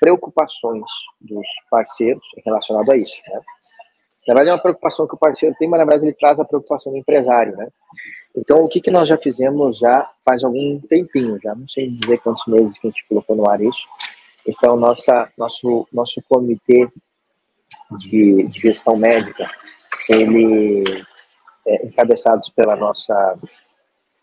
preocupações 0.00 0.84
dos 1.20 1.46
parceiros 1.70 2.24
relacionado 2.44 2.90
a 2.90 2.96
isso. 2.96 3.14
Né? 3.28 3.40
Na 4.26 4.34
verdade, 4.34 4.50
é 4.50 4.52
uma 4.54 4.62
preocupação 4.62 5.06
que 5.06 5.14
o 5.14 5.18
parceiro 5.18 5.54
tem, 5.58 5.68
mas 5.68 5.78
na 5.78 5.84
verdade 5.84 6.06
ele 6.06 6.16
traz 6.16 6.40
a 6.40 6.44
preocupação 6.44 6.92
do 6.92 6.98
empresário, 6.98 7.56
né? 7.56 7.68
Então, 8.36 8.64
o 8.64 8.68
que, 8.68 8.80
que 8.80 8.90
nós 8.90 9.08
já 9.08 9.16
fizemos 9.16 9.78
já 9.78 10.10
faz 10.24 10.42
algum 10.42 10.80
tempinho, 10.80 11.38
já 11.40 11.54
não 11.54 11.68
sei 11.68 11.90
dizer 11.90 12.18
quantos 12.18 12.44
meses 12.46 12.76
que 12.78 12.88
a 12.88 12.90
gente 12.90 13.06
colocou 13.08 13.36
no 13.36 13.48
ar 13.48 13.60
isso. 13.60 13.86
Então, 14.46 14.76
nossa, 14.76 15.30
nosso, 15.38 15.86
nosso 15.92 16.20
comitê 16.28 16.88
de, 17.92 18.44
de 18.44 18.60
gestão 18.60 18.96
médica, 18.96 19.48
ele 20.08 20.84
é 21.66 21.86
encabeçados 21.86 22.48
pela 22.50 22.76
nossa 22.76 23.38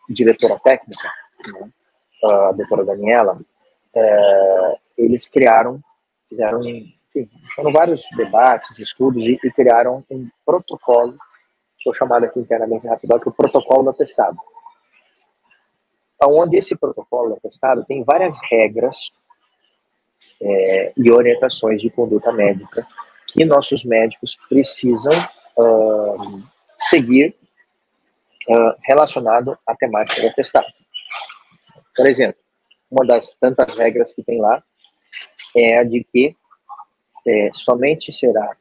diretora 0.10 0.60
técnica, 0.60 1.10
né? 1.54 1.70
a 2.24 2.52
doutora 2.54 2.86
Daniela, 2.86 3.40
é, 3.94 4.78
eles 4.98 5.28
criaram, 5.28 5.82
fizeram, 6.30 6.64
enfim, 6.64 7.30
foram 7.56 7.72
vários 7.72 8.06
debates, 8.16 8.78
estudos 8.80 9.24
e, 9.24 9.40
e 9.44 9.52
criaram 9.52 10.04
um 10.10 10.30
protocolo, 10.46 11.18
sou 11.82 11.94
chamado 11.94 12.26
aqui 12.26 12.40
internamente 12.40 12.88
rápido, 12.88 13.20
que 13.20 13.28
é 13.28 13.32
o 13.32 13.36
protocolo 13.36 13.84
do 13.84 13.90
atestado. 13.90 14.38
Onde 16.26 16.58
esse 16.58 16.78
protocolo 16.78 17.32
do 17.32 17.36
atestado 17.36 17.84
tem 17.84 18.02
várias 18.04 18.38
regras 18.50 19.12
é, 20.42 20.94
e 20.96 21.12
orientações 21.12 21.82
de 21.82 21.90
conduta 21.90 22.32
médica 22.32 22.88
que 23.34 23.44
nossos 23.44 23.84
médicos 23.84 24.38
precisam 24.48 25.14
uh, 25.58 26.44
seguir 26.80 27.36
uh, 28.48 28.76
relacionado 28.84 29.58
à 29.66 29.76
temática 29.76 30.22
do 30.22 30.28
atestado. 30.28 30.68
Por 31.96 32.06
exemplo, 32.06 32.40
uma 32.90 33.06
das 33.06 33.34
tantas 33.34 33.74
regras 33.74 34.14
que 34.14 34.24
tem 34.24 34.40
lá 34.40 34.64
é 35.56 35.80
a 35.80 35.84
de 35.84 36.04
que 36.12 36.36
é, 37.26 37.50
somente 37.54 38.12
será, 38.12 38.56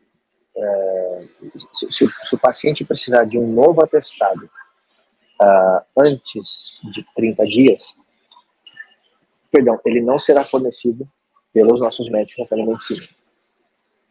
é, 0.57 1.25
se, 1.73 1.93
se, 1.93 2.07
se, 2.07 2.35
o 2.35 2.39
paciente 2.39 2.85
precisar 2.85 3.25
de 3.25 3.39
um 3.39 3.47
novo 3.47 3.83
atestado 3.83 4.49
uh, 5.41 5.85
antes 5.99 6.81
de 6.93 7.05
30 7.17 7.45
dias, 7.47 7.97
perdão, 9.51 9.81
ele 9.85 10.01
não 10.01 10.19
será 10.19 10.45
fornecido 10.45 11.09
pelos 11.53 11.81
nossos 11.81 12.09
médicos 12.09 12.39
na 12.39 12.47
telemedicina. 12.47 13.22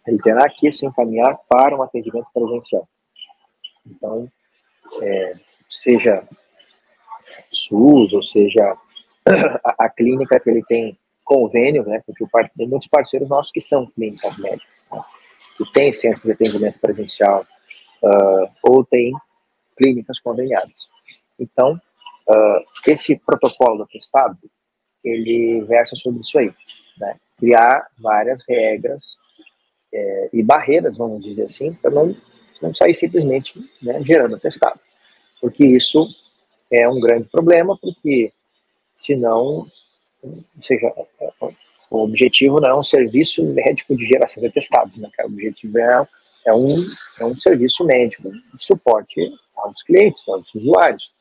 Ele 0.06 0.18
terá 0.18 0.50
que 0.50 0.72
se 0.72 0.86
encaminhar 0.86 1.38
para 1.48 1.78
um 1.78 1.84
atendimento 1.84 2.28
presencial. 2.34 2.88
Então, 3.86 4.28
é, 5.02 5.34
seja 5.70 6.28
SUS, 7.52 8.14
ou 8.14 8.22
seja 8.22 8.78
a, 9.64 9.86
a, 9.86 9.90
clínica 9.90 10.40
que 10.40 10.50
ele 10.50 10.64
tem 10.66 10.98
convênio, 11.24 11.86
né, 11.86 12.02
porque 12.06 12.26
tem 12.58 12.68
muitos 12.68 12.88
parceiros 12.88 13.30
nossos 13.30 13.52
que 13.52 13.62
são 13.62 13.86
clínicas 13.86 14.36
médicas, 14.38 14.86
né, 14.92 15.02
que 15.58 15.72
tem 15.72 15.94
centro 15.94 16.22
de 16.24 16.32
atendimento 16.32 16.80
presencial 16.80 17.46
uh, 18.04 18.52
ou 18.64 18.84
tem 18.84 19.14
clínicas 19.78 20.20
conveniadas. 20.20 20.90
Então, 21.40 21.80
uh, 22.28 22.66
esse 22.88 23.18
protocolo 23.20 23.78
do 23.78 23.84
atestado, 23.84 24.38
ele 25.04 25.62
versa 25.62 25.96
sobre 25.96 26.22
isso 26.22 26.38
aí, 26.38 26.54
né, 26.98 27.16
criar 27.38 27.88
várias 27.98 28.44
regras 28.48 29.18
é, 29.94 30.30
e 30.34 30.42
barreiras, 30.42 30.98
vamos 30.98 31.24
dizer 31.24 31.44
assim, 31.44 31.74
para 31.74 31.92
não, 31.92 32.16
não 32.62 32.74
sair 32.74 32.96
simplesmente 32.96 33.60
né, 33.82 34.02
gerando 34.04 34.36
atestado, 34.36 34.80
porque 35.40 35.66
isso 35.66 36.08
é 36.72 36.88
um 36.88 37.00
grande 37.00 37.28
problema, 37.30 37.78
porque 37.78 38.32
senão, 38.96 39.68
ou 40.24 40.44
seja, 40.62 40.94
o 41.90 42.04
objetivo 42.04 42.62
não 42.62 42.70
é 42.70 42.80
um 42.80 42.84
serviço 42.84 43.44
médico 43.44 43.96
de 43.96 44.06
geração 44.06 44.42
de 44.42 44.48
atestados, 44.48 44.96
né, 44.98 45.10
O 45.24 45.26
objetivo 45.26 45.78
é, 45.78 46.08
é, 46.46 46.54
um, 46.54 46.74
é 47.20 47.26
um 47.26 47.36
serviço 47.36 47.84
médico 47.84 48.32
de 48.32 48.64
suporte 48.64 49.34
aos 49.58 49.84
clientes, 49.84 50.28
aos 50.30 50.54
usuários. 50.56 51.12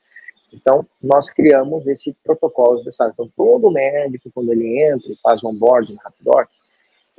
Então, 0.53 0.87
nós 1.03 1.31
criamos 1.31 1.87
esse 1.87 2.15
protocolo 2.25 2.77
de 2.77 2.83
atestado. 2.83 3.13
Então, 3.13 3.27
todo 3.37 3.71
médico, 3.71 4.31
quando 4.33 4.53
ele 4.53 4.83
entra 4.83 5.13
e 5.13 5.19
faz 5.23 5.45
um 5.45 5.49
onboarding 5.49 5.95
na 5.95 6.03
Rapidoc, 6.05 6.49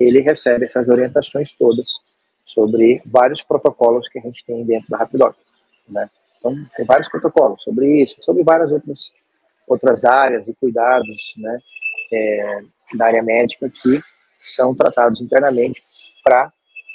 ele 0.02 0.20
recebe 0.20 0.66
essas 0.66 0.90
orientações 0.90 1.54
todas 1.54 1.88
sobre 2.46 3.02
vários 3.06 3.42
protocolos 3.42 4.08
que 4.08 4.20
a 4.20 4.22
gente 4.22 4.44
tem 4.44 4.66
dentro 4.66 4.90
da 4.90 4.98
Rapidoc, 4.98 5.36
né? 5.88 6.10
Então, 6.38 6.56
tem 6.76 6.86
vários 6.86 7.08
protocolos 7.08 7.62
sobre 7.64 8.02
isso, 8.02 8.16
sobre 8.22 8.44
várias 8.44 8.72
outras 8.72 9.12
outras 9.68 10.04
áreas 10.04 10.48
e 10.48 10.54
cuidados 10.56 11.34
né, 11.38 11.60
é, 12.12 12.62
da 12.94 13.06
área 13.06 13.24
médica 13.24 13.70
que 13.70 14.00
são 14.38 14.76
tratados 14.76 15.22
internamente 15.22 15.82
para 16.24 16.52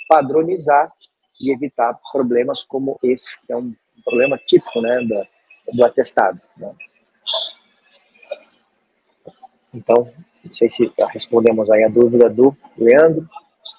padronizar 0.09 0.93
e 1.41 1.53
evitar 1.53 1.99
problemas 2.13 2.63
como 2.63 2.99
esse, 3.03 3.39
que 3.47 3.53
é 3.53 3.57
um 3.57 3.75
problema 4.05 4.39
típico 4.39 4.81
né, 4.81 5.01
do, 5.01 5.77
do 5.77 5.85
atestado. 5.85 6.41
Né? 6.57 6.75
Então, 9.73 10.11
não 10.47 10.55
sei 10.55 10.71
se 10.71 10.93
respondemos 11.11 11.71
aí 11.71 11.85
a 11.85 11.89
dúvida 11.89 12.29
do 12.31 12.57
Leandro. 12.79 13.29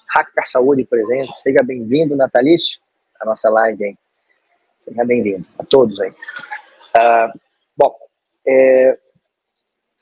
Hacker 0.08 0.48
Saúde 0.48 0.84
presente, 0.84 1.32
seja 1.34 1.62
bem-vindo, 1.62 2.16
Natalício, 2.16 2.78
a 3.20 3.24
nossa 3.24 3.48
live. 3.50 3.96
Seja 4.80 5.04
bem-vindo 5.04 5.46
a 5.58 5.64
todos 5.64 6.00
aí. 6.00 6.10
Uh, 6.10 7.38
bom, 7.76 7.94
é, 8.46 8.98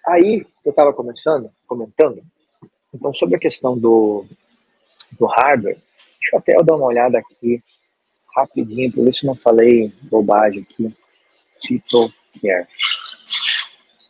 aí 0.07 0.46
eu 0.64 0.70
estava 0.70 0.92
começando, 0.92 1.50
comentando, 1.66 2.22
então 2.94 3.12
sobre 3.12 3.37
a 3.37 3.40
questão 3.40 3.76
do, 3.76 4.24
do 5.18 5.26
hardware, 5.26 5.79
deixa 6.20 6.35
eu 6.35 6.38
até 6.38 6.57
eu 6.57 6.64
dar 6.64 6.76
uma 6.76 6.87
olhada 6.87 7.18
aqui 7.18 7.62
rapidinho, 8.37 8.92
por 8.92 9.09
isso 9.09 9.26
não 9.26 9.35
falei 9.35 9.92
bobagem 10.02 10.62
aqui. 10.62 10.94
Title 11.61 12.12
Care. 12.40 12.66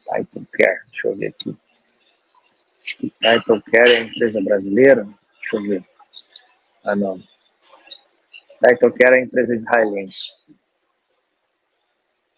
Title 0.05 0.47
Care, 0.53 0.81
deixa 0.91 1.09
eu 1.09 1.17
ver 1.17 1.29
aqui. 1.29 1.57
Title 2.95 3.63
Care 3.63 3.91
é 3.91 4.03
empresa 4.03 4.41
brasileira? 4.41 5.09
Deixa 5.41 5.57
eu 5.57 5.63
ver. 5.63 5.85
Ah, 6.85 6.95
não. 6.95 7.19
Title 8.65 8.93
Care 8.93 9.17
é 9.17 9.23
empresa 9.25 9.55
israelense. 9.55 10.33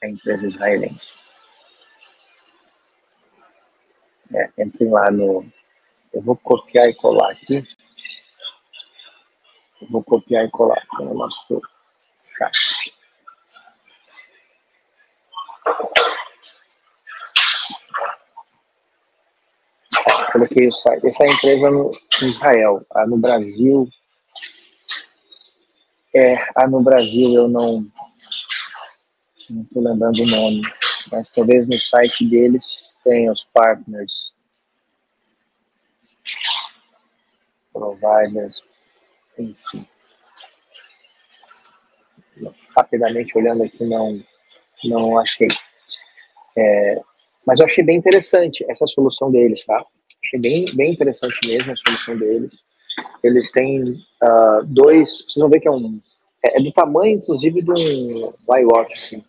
É 0.00 0.08
empresa 0.08 0.46
israelense. 0.46 1.08
É, 4.34 4.50
entrem 4.58 4.90
lá 4.90 5.10
no. 5.10 5.46
Eu 6.12 6.22
vou 6.22 6.36
copiar 6.36 6.88
e 6.88 6.94
colar 6.94 7.32
aqui. 7.32 7.66
Eu 9.80 9.88
vou 9.88 10.02
copiar 10.02 10.44
e 10.44 10.50
colar 10.50 10.78
aqui 10.78 11.02
no 11.02 11.14
nosso 11.14 11.62
chat. 12.36 12.92
Coloquei 20.32 20.68
o 20.68 20.72
site. 20.72 21.06
Essa 21.06 21.24
é 21.24 21.30
empresa 21.30 21.70
no 21.70 21.90
Israel. 22.22 22.86
A 22.94 23.06
no 23.06 23.18
Brasil. 23.18 23.88
É, 26.14 26.34
a 26.54 26.66
no 26.66 26.82
Brasil 26.82 27.34
eu 27.34 27.48
não. 27.48 27.86
Não 29.50 29.62
estou 29.62 29.82
lembrando 29.82 30.22
o 30.22 30.26
nome. 30.26 30.62
Mas 31.10 31.30
talvez 31.30 31.66
no 31.66 31.78
site 31.78 32.26
deles 32.28 32.88
tem 33.02 33.30
os 33.30 33.44
partners, 33.54 34.32
providers, 37.72 38.62
enfim. 39.38 39.88
Rapidamente 42.76 43.36
olhando 43.36 43.64
aqui, 43.64 43.84
não, 43.84 44.22
não 44.84 45.18
achei. 45.18 45.48
É, 46.56 47.00
mas 47.46 47.60
eu 47.60 47.66
achei 47.66 47.82
bem 47.82 47.96
interessante 47.96 48.64
essa 48.68 48.86
solução 48.86 49.30
deles, 49.30 49.64
tá? 49.64 49.84
Achei 50.28 50.40
bem, 50.40 50.64
bem 50.74 50.92
interessante 50.92 51.38
mesmo 51.46 51.72
a 51.72 51.76
solução 51.76 52.18
deles. 52.18 52.52
Eles 53.22 53.50
têm 53.50 53.82
uh, 53.82 54.64
dois. 54.66 55.22
Vocês 55.22 55.36
vão 55.36 55.48
ver 55.48 55.60
que 55.60 55.68
é 55.68 55.70
um. 55.70 56.00
É, 56.44 56.58
é 56.58 56.62
do 56.62 56.72
tamanho, 56.72 57.16
inclusive, 57.16 57.62
de 57.62 57.70
um 57.70 58.56
iWatch, 58.56 58.94
assim 58.94 59.24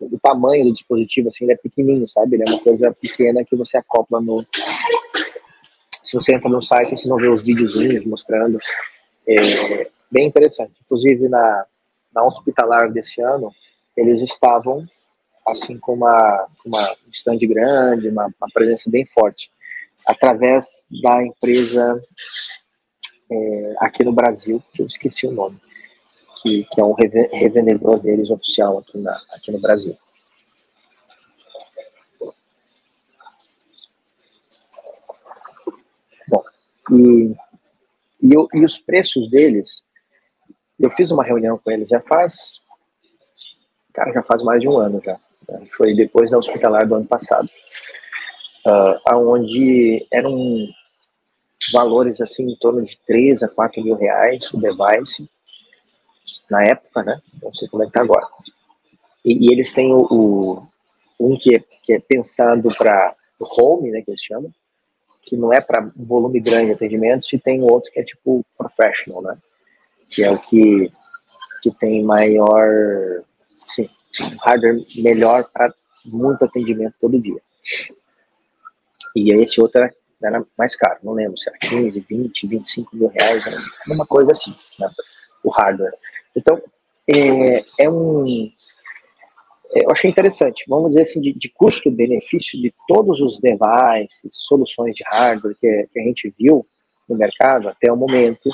o 0.00 0.18
tamanho 0.18 0.64
do 0.64 0.72
dispositivo, 0.72 1.28
assim, 1.28 1.44
ele 1.44 1.52
é 1.52 1.56
pequenininho, 1.56 2.08
sabe? 2.08 2.36
Ele 2.36 2.44
é 2.46 2.52
uma 2.52 2.60
coisa 2.60 2.92
pequena 3.00 3.44
que 3.44 3.56
você 3.56 3.76
acopla 3.76 4.20
no... 4.20 4.44
Se 6.02 6.14
você 6.14 6.34
entra 6.34 6.48
no 6.48 6.62
site, 6.62 6.90
vocês 6.90 7.08
vão 7.08 7.18
ver 7.18 7.30
os 7.30 7.46
videozinhos 7.46 8.04
mostrando. 8.06 8.58
É 9.28 9.88
bem 10.10 10.26
interessante. 10.26 10.72
Inclusive, 10.84 11.28
na, 11.28 11.66
na 12.12 12.24
hospitalar 12.24 12.90
desse 12.90 13.20
ano, 13.20 13.52
eles 13.96 14.22
estavam, 14.22 14.82
assim, 15.46 15.78
com 15.78 15.92
uma, 15.92 16.48
uma 16.64 16.96
stand 17.12 17.38
grande, 17.38 18.08
uma, 18.08 18.24
uma 18.24 18.48
presença 18.52 18.90
bem 18.90 19.04
forte, 19.04 19.50
através 20.06 20.66
da 21.02 21.24
empresa 21.24 22.02
é, 23.30 23.74
aqui 23.78 24.04
no 24.04 24.12
Brasil, 24.12 24.62
que 24.72 24.82
eu 24.82 24.86
esqueci 24.86 25.26
o 25.26 25.32
nome 25.32 25.60
que, 26.42 26.64
que 26.64 26.80
é 26.80 26.84
um 26.84 26.94
revendedor 26.94 28.00
deles 28.00 28.30
oficial 28.30 28.78
aqui, 28.78 28.98
na, 29.00 29.10
aqui 29.32 29.52
no 29.52 29.60
Brasil. 29.60 29.92
Bom, 36.28 36.42
e, 36.90 37.36
e, 38.22 38.34
eu, 38.34 38.48
e 38.54 38.64
os 38.64 38.78
preços 38.78 39.30
deles, 39.30 39.82
eu 40.78 40.90
fiz 40.90 41.10
uma 41.10 41.24
reunião 41.24 41.58
com 41.58 41.70
eles 41.70 41.88
já 41.88 42.00
faz, 42.00 42.62
cara, 43.92 44.12
já 44.12 44.22
faz 44.22 44.42
mais 44.42 44.62
de 44.62 44.68
um 44.68 44.78
ano 44.78 45.00
já. 45.04 45.18
Né? 45.48 45.66
Foi 45.76 45.94
depois 45.94 46.30
da 46.30 46.38
hospitalar 46.38 46.86
do 46.86 46.94
ano 46.94 47.06
passado, 47.06 47.50
uh, 48.66 49.00
aonde 49.06 50.06
eram 50.12 50.36
valores 51.72 52.20
assim 52.20 52.50
em 52.50 52.56
torno 52.56 52.82
de 52.82 52.98
3 53.06 53.42
a 53.42 53.48
4 53.48 53.82
mil 53.82 53.96
reais 53.96 54.52
o 54.52 54.58
device, 54.58 55.28
na 56.50 56.64
época, 56.64 57.02
né? 57.02 57.20
Não 57.42 57.52
sei 57.54 57.68
como 57.68 57.84
é 57.84 57.86
que 57.86 57.92
tá 57.92 58.00
agora. 58.00 58.26
E, 59.24 59.46
e 59.46 59.52
eles 59.52 59.72
têm 59.72 59.92
o, 59.92 60.06
o, 60.10 60.68
um 61.20 61.38
que 61.38 61.54
é, 61.54 61.62
que 61.84 61.92
é 61.92 62.00
pensado 62.00 62.68
para 62.76 63.14
home, 63.58 63.90
né, 63.90 64.02
que 64.02 64.10
eles 64.10 64.22
chamam, 64.22 64.52
que 65.24 65.36
não 65.36 65.52
é 65.52 65.60
para 65.60 65.90
volume 65.96 66.40
grande 66.40 66.66
de 66.66 66.72
atendimentos, 66.72 67.32
e 67.32 67.38
tem 67.38 67.62
outro 67.62 67.92
que 67.92 68.00
é 68.00 68.04
tipo 68.04 68.44
professional, 68.56 69.22
né? 69.22 69.38
Que 70.08 70.24
é 70.24 70.30
o 70.30 70.38
que, 70.40 70.90
que 71.62 71.70
tem 71.72 72.02
maior, 72.02 73.22
sim, 73.68 73.88
hardware 74.42 74.84
melhor 74.96 75.48
para 75.52 75.72
muito 76.04 76.44
atendimento 76.44 76.98
todo 77.00 77.20
dia. 77.20 77.40
E 79.16 79.32
esse 79.32 79.60
outro 79.60 79.82
era, 80.22 80.44
mais 80.56 80.76
caro, 80.76 80.98
não 81.02 81.12
lembro 81.12 81.38
se 81.38 81.48
era 81.48 81.58
15, 81.58 82.00
20, 82.08 82.46
25 82.46 82.96
mil 82.96 83.08
reais, 83.08 83.44
uma 83.88 84.06
coisa 84.06 84.32
assim, 84.32 84.52
né? 84.78 84.88
o 85.42 85.50
hardware. 85.50 85.94
Então, 86.36 86.60
é, 87.08 87.64
é 87.78 87.90
um. 87.90 88.50
É, 89.72 89.84
eu 89.84 89.90
achei 89.90 90.10
interessante, 90.10 90.64
vamos 90.68 90.90
dizer 90.90 91.02
assim, 91.02 91.20
de, 91.20 91.32
de 91.32 91.48
custo-benefício 91.48 92.60
de 92.60 92.74
todos 92.88 93.20
os 93.20 93.38
devices, 93.38 94.30
soluções 94.32 94.94
de 94.94 95.04
hardware 95.10 95.56
que, 95.60 95.88
que 95.92 96.00
a 96.00 96.02
gente 96.02 96.32
viu 96.38 96.66
no 97.08 97.16
mercado 97.16 97.68
até 97.68 97.90
o 97.90 97.96
momento, 97.96 98.50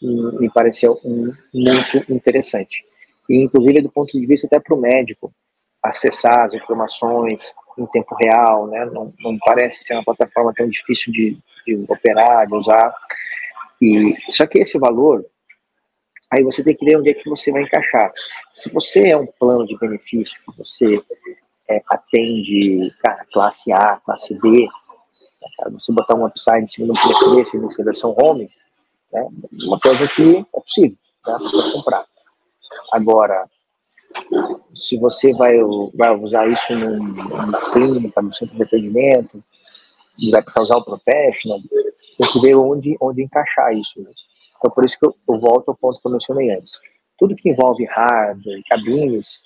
me 0.00 0.48
pareceu 0.50 0.98
um, 1.04 1.32
muito 1.52 2.12
interessante. 2.12 2.84
E, 3.28 3.42
inclusive, 3.42 3.82
do 3.82 3.90
ponto 3.90 4.18
de 4.18 4.26
vista 4.26 4.46
até 4.46 4.58
para 4.60 4.74
o 4.74 4.80
médico, 4.80 5.32
acessar 5.82 6.40
as 6.40 6.54
informações 6.54 7.54
em 7.82 7.86
tempo 7.86 8.14
real, 8.14 8.66
né? 8.66 8.84
não, 8.86 9.12
não 9.20 9.38
parece 9.38 9.84
ser 9.84 9.94
uma 9.94 10.04
plataforma 10.04 10.52
tão 10.54 10.68
difícil 10.68 11.12
de, 11.12 11.38
de 11.66 11.84
operar, 11.88 12.46
de 12.46 12.54
usar. 12.54 12.94
E, 13.80 14.14
só 14.30 14.46
que 14.46 14.58
esse 14.58 14.78
valor, 14.78 15.24
Aí 16.30 16.42
você 16.44 16.62
tem 16.62 16.76
que 16.76 16.84
ver 16.84 16.98
onde 16.98 17.10
é 17.10 17.14
que 17.14 17.28
você 17.28 17.50
vai 17.50 17.62
encaixar. 17.62 18.12
Se 18.52 18.70
você 18.72 19.08
é 19.08 19.16
um 19.16 19.26
plano 19.26 19.66
de 19.66 19.78
benefício 19.78 20.38
que 20.44 20.56
você 20.58 21.02
é, 21.68 21.82
atende 21.88 22.94
cara, 23.02 23.26
classe 23.32 23.72
A, 23.72 23.96
classe 24.04 24.34
B, 24.34 24.50
né, 24.50 25.48
cara, 25.56 25.70
você 25.70 25.92
botar 25.92 26.14
um 26.14 26.26
upside 26.26 26.64
em 26.64 26.66
cima 26.66 26.86
de 26.86 26.92
um 26.92 27.02
preço 27.02 27.34
desse, 27.34 27.58
nessa 27.58 27.82
versão 27.82 28.14
home, 28.18 28.50
né, 29.10 29.26
uma 29.64 29.80
coisa 29.80 30.06
que 30.06 30.46
é 30.54 30.60
possível 30.60 30.98
né, 31.26 31.36
você 31.38 31.72
comprar. 31.72 32.04
Agora, 32.92 33.48
se 34.74 34.96
você 34.96 35.32
vai, 35.34 35.56
vai 35.94 36.14
usar 36.16 36.48
isso 36.48 36.74
numa 36.74 37.70
clínica, 37.72 38.22
no 38.22 38.32
centro 38.32 38.56
de 38.56 38.62
atendimento, 38.62 39.42
vai 40.32 40.42
precisar 40.42 40.62
usar 40.62 40.76
o 40.76 40.84
professional, 40.84 41.60
tem 42.18 42.32
que 42.32 42.40
ver 42.40 42.54
onde, 42.54 42.96
onde 43.00 43.22
encaixar 43.22 43.72
isso. 43.74 44.00
Né? 44.00 44.10
Então, 44.56 44.70
por 44.70 44.84
isso 44.84 44.98
que 44.98 45.06
eu, 45.06 45.14
eu 45.28 45.38
volto 45.38 45.68
ao 45.68 45.76
ponto 45.76 46.00
que 46.00 46.06
eu 46.06 46.12
mencionei 46.12 46.50
antes. 46.50 46.80
Tudo 47.18 47.36
que 47.36 47.50
envolve 47.50 47.84
hardware, 47.84 48.62
cabines, 48.68 49.42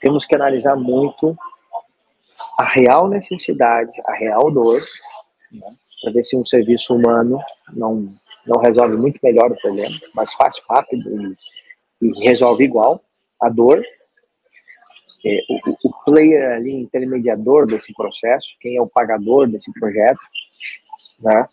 temos 0.00 0.24
que 0.24 0.34
analisar 0.34 0.76
muito 0.76 1.36
a 2.58 2.64
real 2.64 3.08
necessidade, 3.08 3.90
a 4.06 4.14
real 4.14 4.50
dor, 4.50 4.80
né, 5.50 5.66
para 6.02 6.12
ver 6.12 6.22
se 6.22 6.36
um 6.36 6.44
serviço 6.44 6.94
humano 6.94 7.40
não, 7.72 8.08
não 8.46 8.60
resolve 8.60 8.96
muito 8.96 9.18
melhor 9.22 9.50
o 9.50 9.56
problema, 9.60 9.96
mais 10.14 10.32
fácil, 10.34 10.62
rápido 10.68 11.36
e, 12.00 12.06
e 12.06 12.24
resolve 12.24 12.64
igual 12.64 13.02
a 13.40 13.48
dor. 13.48 13.82
É, 15.24 15.40
o, 15.48 15.88
o, 15.88 16.04
player 16.04 16.52
ali, 16.52 16.72
intermediador 16.72 17.66
desse 17.66 17.92
processo, 17.94 18.56
quem 18.60 18.76
é 18.76 18.80
o 18.80 18.88
pagador 18.88 19.48
desse 19.48 19.72
projeto, 19.72 20.20
né? 21.20 21.48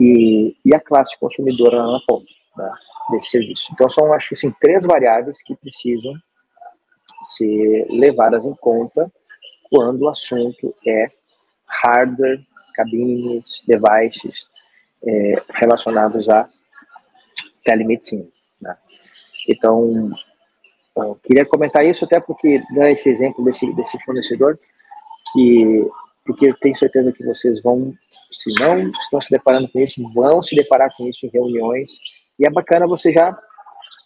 e, 0.00 0.56
e 0.64 0.74
a 0.74 0.80
classe 0.80 1.16
consumidora 1.18 1.80
na 1.80 2.00
ponta 2.06 2.26
né, 2.56 2.70
desse 3.10 3.30
serviço. 3.30 3.68
Então, 3.72 3.88
são, 3.88 4.12
acho 4.12 4.28
que, 4.28 4.34
assim, 4.34 4.50
três 4.60 4.84
variáveis 4.84 5.42
que 5.42 5.54
precisam 5.54 6.14
ser 7.36 7.86
levadas 7.88 8.44
em 8.44 8.54
conta 8.54 9.10
quando 9.70 10.02
o 10.02 10.08
assunto 10.08 10.74
é 10.86 11.06
hardware, 11.66 12.44
cabines, 12.74 13.62
devices, 13.66 14.48
é, 15.06 15.42
relacionados 15.50 16.28
à 16.28 16.48
telemedicina. 17.64 18.26
Né? 18.60 18.76
Então, 19.48 20.10
eu 20.96 21.18
queria 21.22 21.44
comentar 21.44 21.84
isso 21.84 22.04
até 22.04 22.20
porque 22.20 22.62
dá 22.74 22.90
esse 22.90 23.08
exemplo 23.08 23.44
desse, 23.44 23.72
desse 23.74 23.98
fornecedor 24.04 24.58
que 25.32 25.88
porque 26.24 26.54
tenho 26.54 26.74
certeza 26.74 27.12
que 27.12 27.22
vocês 27.22 27.60
vão, 27.62 27.92
se 28.32 28.50
não 28.58 28.88
estão 28.88 29.20
se 29.20 29.30
deparando 29.30 29.68
com 29.68 29.78
isso, 29.78 30.02
vão 30.14 30.40
se 30.40 30.56
deparar 30.56 30.90
com 30.96 31.06
isso 31.06 31.26
em 31.26 31.30
reuniões 31.30 31.98
e 32.38 32.46
é 32.46 32.50
bacana 32.50 32.86
você 32.86 33.12
já, 33.12 33.30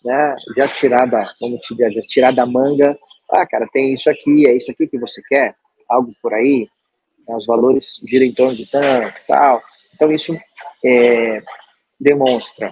né, 0.04 0.36
já 0.56 0.66
tirar 0.66 1.06
da, 1.06 1.32
como 1.38 1.56
te 1.58 1.76
tirar 2.08 2.32
da 2.32 2.44
manga, 2.44 2.98
ah, 3.30 3.46
cara, 3.46 3.68
tem 3.72 3.94
isso 3.94 4.10
aqui, 4.10 4.48
é 4.48 4.56
isso 4.56 4.70
aqui 4.70 4.88
que 4.88 4.98
você 4.98 5.22
quer, 5.28 5.54
algo 5.88 6.12
por 6.20 6.34
aí, 6.34 6.68
né, 7.28 7.36
os 7.36 7.46
valores 7.46 8.00
giram 8.04 8.26
em 8.26 8.32
torno 8.32 8.56
de 8.56 8.66
tanto, 8.66 9.14
tal. 9.28 9.62
Então 9.94 10.10
isso 10.10 10.36
é, 10.84 11.40
demonstra 12.00 12.68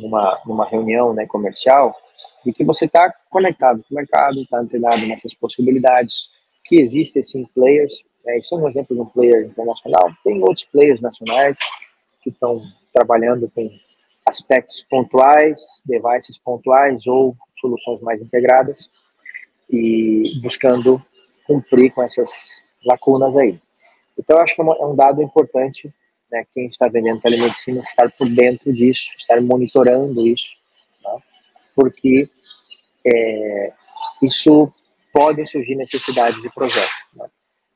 numa, 0.00 0.40
numa 0.46 0.66
reunião 0.66 1.12
né, 1.12 1.26
comercial 1.26 1.96
de 2.46 2.52
que 2.52 2.62
você 2.62 2.84
está 2.84 3.12
conectado 3.28 3.82
com 3.82 3.92
o 3.92 3.96
mercado, 3.96 4.40
está 4.40 4.58
antenado 4.58 5.04
nessas 5.04 5.34
possibilidades, 5.34 6.28
que 6.64 6.80
existem 6.80 7.20
sim 7.24 7.44
players, 7.52 8.04
né, 8.24 8.38
isso 8.38 8.54
é 8.54 8.58
um 8.58 8.68
exemplo 8.68 8.94
de 8.94 9.02
um 9.02 9.06
player 9.06 9.46
internacional, 9.46 10.12
tem 10.22 10.40
outros 10.40 10.64
players 10.64 11.00
nacionais 11.00 11.58
que 12.22 12.30
estão 12.30 12.62
trabalhando 12.92 13.50
com 13.52 13.68
aspectos 14.24 14.84
pontuais, 14.88 15.82
devices 15.84 16.38
pontuais 16.38 17.04
ou 17.08 17.36
soluções 17.56 18.00
mais 18.00 18.22
integradas 18.22 18.88
e 19.68 20.38
buscando 20.40 21.04
cumprir 21.46 21.92
com 21.92 22.02
essas 22.02 22.64
lacunas 22.84 23.36
aí. 23.36 23.58
Então, 24.16 24.38
acho 24.38 24.54
que 24.54 24.62
é, 24.62 24.64
é 24.64 24.86
um 24.86 24.94
dado 24.94 25.20
importante, 25.20 25.92
né, 26.30 26.46
quem 26.54 26.66
está 26.66 26.86
vendendo 26.86 27.20
telemedicina, 27.20 27.80
estar 27.80 28.08
por 28.12 28.28
dentro 28.28 28.72
disso, 28.72 29.10
estar 29.18 29.40
monitorando 29.40 30.24
isso, 30.24 30.54
né, 31.02 31.18
porque 31.74 32.28
é, 33.06 33.72
isso 34.22 34.72
pode 35.12 35.46
surgir 35.46 35.74
necessidade 35.74 36.40
de 36.42 36.52
projeto. 36.52 36.90
Né. 37.14 37.26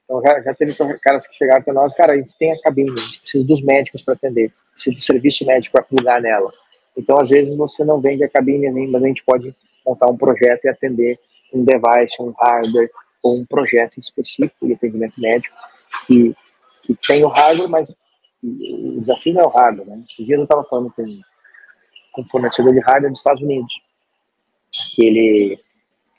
Então, 0.04 0.20
já, 0.22 0.42
já 0.42 0.54
teve 0.54 0.74
caras 1.00 1.26
que 1.26 1.36
chegaram 1.36 1.62
para 1.62 1.72
nós, 1.72 1.96
cara, 1.96 2.12
a 2.12 2.16
gente 2.16 2.36
tem 2.36 2.52
a 2.52 2.60
cabine, 2.60 2.92
precisa 2.92 3.44
dos 3.44 3.62
médicos 3.62 4.02
para 4.02 4.14
atender, 4.14 4.52
precisa 4.72 4.96
do 4.96 5.00
serviço 5.00 5.46
médico 5.46 5.72
para 5.72 5.84
plugar 5.84 6.20
nela. 6.20 6.52
Então, 6.96 7.18
às 7.20 7.30
vezes, 7.30 7.54
você 7.54 7.84
não 7.84 8.00
vende 8.00 8.24
a 8.24 8.28
cabine, 8.28 8.88
mas 8.88 9.02
a 9.02 9.06
gente 9.06 9.24
pode 9.24 9.54
montar 9.86 10.10
um 10.10 10.16
projeto 10.16 10.64
e 10.64 10.68
atender 10.68 11.18
um 11.52 11.64
device, 11.64 12.20
um 12.20 12.32
hardware, 12.32 12.90
ou 13.22 13.38
um 13.38 13.44
projeto 13.44 13.98
específico 13.98 14.66
de 14.66 14.72
atendimento 14.72 15.20
médico 15.20 15.54
que, 16.06 16.34
que 16.82 16.94
tem 17.06 17.24
o 17.24 17.28
hardware, 17.28 17.68
mas 17.68 17.94
o 18.42 19.00
desafio 19.00 19.34
não 19.34 19.42
é 19.42 19.46
o 19.46 19.50
hardware. 19.50 19.88
Né? 19.88 20.02
Dias 20.18 20.38
eu 20.38 20.42
estava 20.42 20.64
falando 20.64 20.92
com 20.92 22.22
um 22.22 22.28
fornecedor 22.28 22.72
de 22.72 22.80
hardware 22.80 23.10
dos 23.10 23.20
Estados 23.20 23.42
Unidos, 23.42 23.80
que, 24.94 25.07
ele, 25.07 25.57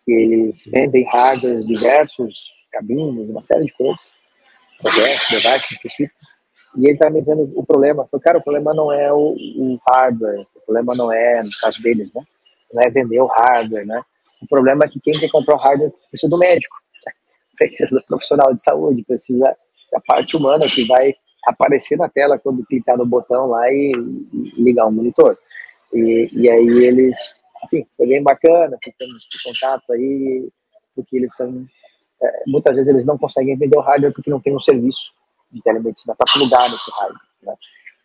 que 0.06 0.12
eles 0.12 0.66
vendem 0.68 1.06
hardwares 1.06 1.66
diversos, 1.66 2.54
cabines, 2.72 3.30
uma 3.30 3.44
série 3.44 3.66
de 3.66 3.74
coisas, 3.74 4.00
projetos, 4.82 5.30
devices 5.30 5.72
específicos, 5.72 6.28
e 6.78 6.86
ele 6.86 6.94
estava 6.94 7.12
me 7.12 7.20
dizendo 7.20 7.52
o 7.56 7.66
problema, 7.66 8.08
foi, 8.10 8.20
cara, 8.20 8.38
o 8.38 8.44
problema 8.44 8.74
não 8.74 8.92
é 8.92 9.12
o, 9.12 9.36
o, 9.36 9.80
hardware, 9.88 10.46
o 10.56 10.62
problema 10.66 10.96
não 10.96 11.12
é, 11.12 11.44
no 11.44 11.50
caso 11.62 11.82
deles, 11.82 12.12
né, 12.14 12.24
não 12.74 12.82
é 12.82 12.90
vender 12.90 13.20
o 13.20 13.28
hardware, 13.28 13.86
né, 13.86 14.02
o 14.42 14.48
problema 14.48 14.86
é 14.86 14.88
que 14.88 15.00
quem 15.00 15.14
quer 15.14 15.30
comprar 15.30 15.56
o 15.56 15.60
hardware 15.60 15.92
precisa 16.10 16.30
do 16.30 16.38
médico, 16.38 16.76
precisa 17.58 17.90
do 17.90 18.02
profissional 18.04 18.54
de 18.54 18.64
saúde, 18.64 19.04
precisa 19.04 19.56
da 19.92 20.00
parte 20.08 20.38
humana 20.38 20.66
que 20.66 20.86
vai 20.86 21.14
aparecer 21.46 21.98
na 21.98 22.08
tela 22.08 22.40
quando 22.40 22.66
clicar 22.66 22.98
no 22.98 23.06
botão 23.06 23.48
lá 23.48 23.70
e, 23.70 23.92
e 24.34 24.64
ligar 24.64 24.86
o 24.86 24.92
monitor. 24.92 25.38
E, 25.94 26.30
e 26.32 26.50
aí 26.50 26.86
eles, 26.86 27.41
enfim, 27.66 27.86
foi 27.96 28.08
bem 28.08 28.24
bacana, 28.24 28.78
ficamos 28.84 29.28
em 29.36 29.52
contato 29.52 29.94
aí, 29.94 30.50
porque 30.96 31.18
eles 31.18 31.36
são, 31.36 31.66
é, 32.22 32.44
muitas 32.48 32.76
vezes 32.76 32.90
eles 32.90 33.06
não 33.06 33.18
conseguem 33.18 33.58
vender 33.58 33.78
o 33.78 33.82
hardware 33.82 34.14
porque 34.14 34.30
não 34.30 34.40
tem 34.40 34.56
um 34.56 34.60
serviço 34.60 35.14
de 35.52 35.62
telemedicina 35.62 36.16
para 36.16 36.32
plugar 36.32 36.70
nesse 36.70 36.92
hardware. 36.92 37.22
Né? 37.44 37.54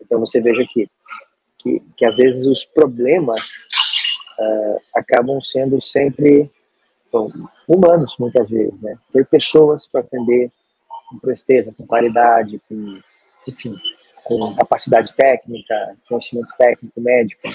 Então 0.00 0.20
você 0.20 0.40
veja 0.40 0.64
que, 0.72 0.88
que, 1.58 1.82
que 1.96 2.04
às 2.04 2.16
vezes 2.16 2.46
os 2.46 2.64
problemas 2.64 3.40
uh, 4.38 4.80
acabam 4.94 5.40
sendo 5.40 5.80
sempre 5.80 6.50
bom, 7.10 7.30
humanos, 7.66 8.16
muitas 8.18 8.48
vezes, 8.48 8.82
né? 8.82 8.98
Ter 9.12 9.26
pessoas 9.26 9.88
para 9.88 10.00
atender 10.00 10.50
com 11.08 11.18
presteza, 11.18 11.72
com 11.72 11.86
qualidade, 11.86 12.60
com, 12.68 13.00
enfim, 13.48 13.74
com 14.24 14.54
capacidade 14.54 15.12
técnica, 15.14 15.96
conhecimento 16.08 16.52
técnico, 16.58 17.00
médico, 17.00 17.48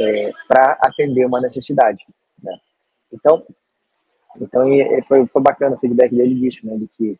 é, 0.00 0.32
para 0.48 0.78
atender 0.82 1.24
uma 1.24 1.40
necessidade. 1.40 2.04
Né? 2.42 2.56
Então, 3.12 3.44
então 4.40 4.62
foi, 5.06 5.26
foi 5.26 5.42
bacana 5.42 5.76
o 5.76 5.78
feedback 5.78 6.14
dele 6.14 6.34
disso, 6.34 6.66
né, 6.66 6.76
de 6.76 6.88
que 6.88 7.18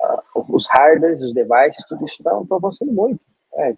uh, 0.00 0.54
os 0.54 0.66
hardwares, 0.70 1.22
os 1.22 1.34
devices, 1.34 1.84
tudo 1.88 2.04
isso 2.04 2.16
estão 2.16 2.46
avançando 2.50 2.92
muito. 2.92 3.20
É, 3.54 3.70
é, 3.70 3.74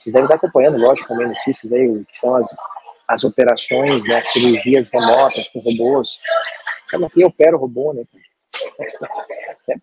vocês 0.00 0.12
devem 0.12 0.24
estar 0.24 0.36
acompanhando, 0.36 0.78
lógico, 0.78 1.08
também 1.08 1.28
notícias 1.28 1.70
aí, 1.72 2.04
que 2.04 2.18
são 2.18 2.36
as, 2.36 2.50
as 3.06 3.24
operações, 3.24 4.02
né, 4.04 4.22
cirurgias 4.24 4.88
remotas 4.88 5.48
com 5.48 5.60
robôs. 5.60 6.18
Como 6.90 7.06
aqui 7.06 7.24
opera 7.24 7.56
o 7.56 7.60
robô, 7.60 7.92
né? 7.92 8.04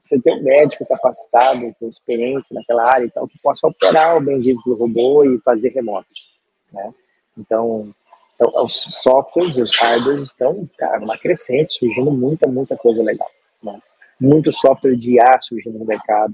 Você 0.04 0.19
tem 0.19 0.39
um 0.39 0.43
médico 0.43 0.84
capacitado, 0.88 1.73
com 1.80 1.88
experiência 1.88 2.54
naquela 2.54 2.84
área 2.91 3.06
e 3.06 3.12
tal, 3.12 3.28
que 3.28 3.39
possa 3.39 3.67
operar 3.67 4.17
o 4.17 4.21
bendito 4.21 4.62
do 4.65 4.76
robô 4.76 5.23
e 5.23 5.39
fazer 5.39 5.69
remoto. 5.69 6.08
Né? 6.73 6.93
Então, 7.38 7.93
então, 8.38 8.63
os 8.63 8.76
softwares 9.02 9.58
e 9.58 9.62
os 9.63 9.76
hardwares 9.80 10.23
estão, 10.23 10.69
cara, 10.78 11.00
uma 11.00 11.17
crescente, 11.17 11.73
surgindo 11.73 12.12
muita, 12.12 12.47
muita 12.47 12.78
coisa 12.78 13.02
legal. 13.02 13.30
Né? 13.63 13.80
Muito 14.21 14.52
software 14.52 14.95
de 14.95 15.15
IA 15.15 15.41
surgindo 15.41 15.80
no 15.80 15.86
mercado, 15.86 16.34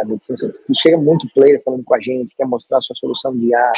a 0.00 0.04
medicina, 0.04 0.54
e 0.68 0.78
chega 0.78 0.98
muito 0.98 1.28
player 1.32 1.62
falando 1.64 1.82
com 1.82 1.94
a 1.94 2.00
gente, 2.00 2.34
quer 2.36 2.46
mostrar 2.46 2.78
a 2.78 2.80
sua 2.82 2.94
solução 2.94 3.34
de 3.34 3.46
IA 3.46 3.72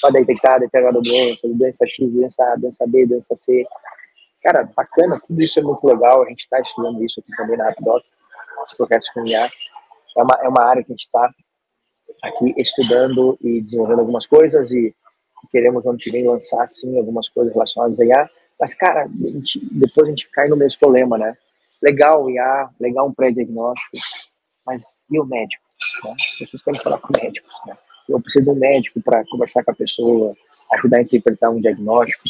para 0.00 0.12
detectar 0.12 0.60
determinada 0.60 1.00
doença, 1.00 1.48
doença 1.48 1.84
X, 1.86 2.08
doença 2.08 2.52
A, 2.52 2.56
doença 2.56 2.86
B, 2.86 3.06
doença 3.06 3.36
C. 3.36 3.66
Cara, 4.42 4.68
bacana, 4.76 5.20
tudo 5.26 5.40
isso 5.40 5.58
é 5.58 5.62
muito 5.62 5.84
legal, 5.84 6.22
a 6.22 6.28
gente 6.28 6.42
está 6.42 6.60
estudando 6.60 7.04
isso 7.04 7.18
aqui 7.18 7.36
também 7.36 7.56
na 7.56 7.64
Rapdoc, 7.64 8.04
os 8.64 8.74
projetos 8.74 9.08
com 9.10 9.26
IA. 9.26 9.44
É 10.16 10.22
uma, 10.22 10.38
é 10.42 10.48
uma 10.48 10.64
área 10.64 10.84
que 10.84 10.92
a 10.92 10.94
gente 10.94 11.06
está 11.06 11.32
aqui 12.22 12.54
estudando 12.56 13.36
e 13.40 13.60
desenvolvendo 13.60 14.00
algumas 14.00 14.26
coisas 14.26 14.70
e 14.70 14.94
queremos 15.50 15.84
ano 15.86 15.98
que 15.98 16.10
vem 16.10 16.26
lançar 16.26 16.66
sim 16.66 16.98
algumas 16.98 17.28
coisas 17.28 17.52
relacionadas 17.52 17.98
a 18.00 18.04
IA, 18.04 18.30
mas 18.58 18.74
cara, 18.74 19.04
a 19.04 19.28
gente, 19.28 19.60
depois 19.72 20.06
a 20.06 20.10
gente 20.10 20.28
cai 20.30 20.48
no 20.48 20.56
mesmo 20.56 20.78
problema, 20.78 21.18
né? 21.18 21.36
Legal 21.82 22.30
IA, 22.30 22.70
legal 22.80 23.06
um 23.06 23.12
pré-diagnóstico, 23.12 23.96
mas 24.64 25.04
e 25.10 25.20
o 25.20 25.24
médico? 25.24 25.62
Né? 26.04 26.12
As 26.12 26.38
pessoas 26.38 26.62
querem 26.62 26.80
falar 26.80 26.98
com 26.98 27.12
médicos, 27.20 27.52
né? 27.66 27.76
Eu 28.08 28.20
preciso 28.20 28.44
de 28.44 28.50
um 28.50 28.54
médico 28.54 29.00
para 29.02 29.24
conversar 29.26 29.64
com 29.64 29.72
a 29.72 29.74
pessoa, 29.74 30.34
ajudar 30.74 30.98
a 30.98 31.02
interpretar 31.02 31.50
um 31.50 31.60
diagnóstico. 31.60 32.24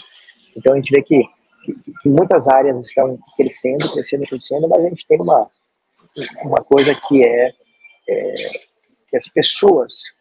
Então 0.57 0.73
a 0.73 0.77
gente 0.77 0.91
vê 0.91 1.03
que, 1.03 1.23
que, 1.65 1.75
que 2.03 2.09
muitas 2.09 2.49
áreas 2.49 2.81
estão 2.81 3.17
crescendo, 3.37 3.93
crescendo, 3.93 4.27
crescendo, 4.27 4.69
mas 4.69 4.85
a 4.85 4.89
gente 4.89 5.07
tem 5.07 5.21
uma, 5.21 5.51
uma 6.43 6.65
coisa 6.65 6.95
que 7.07 7.23
é, 7.23 7.53
é 8.09 8.35
que 9.09 9.17
as 9.17 9.29
pessoas 9.29 10.15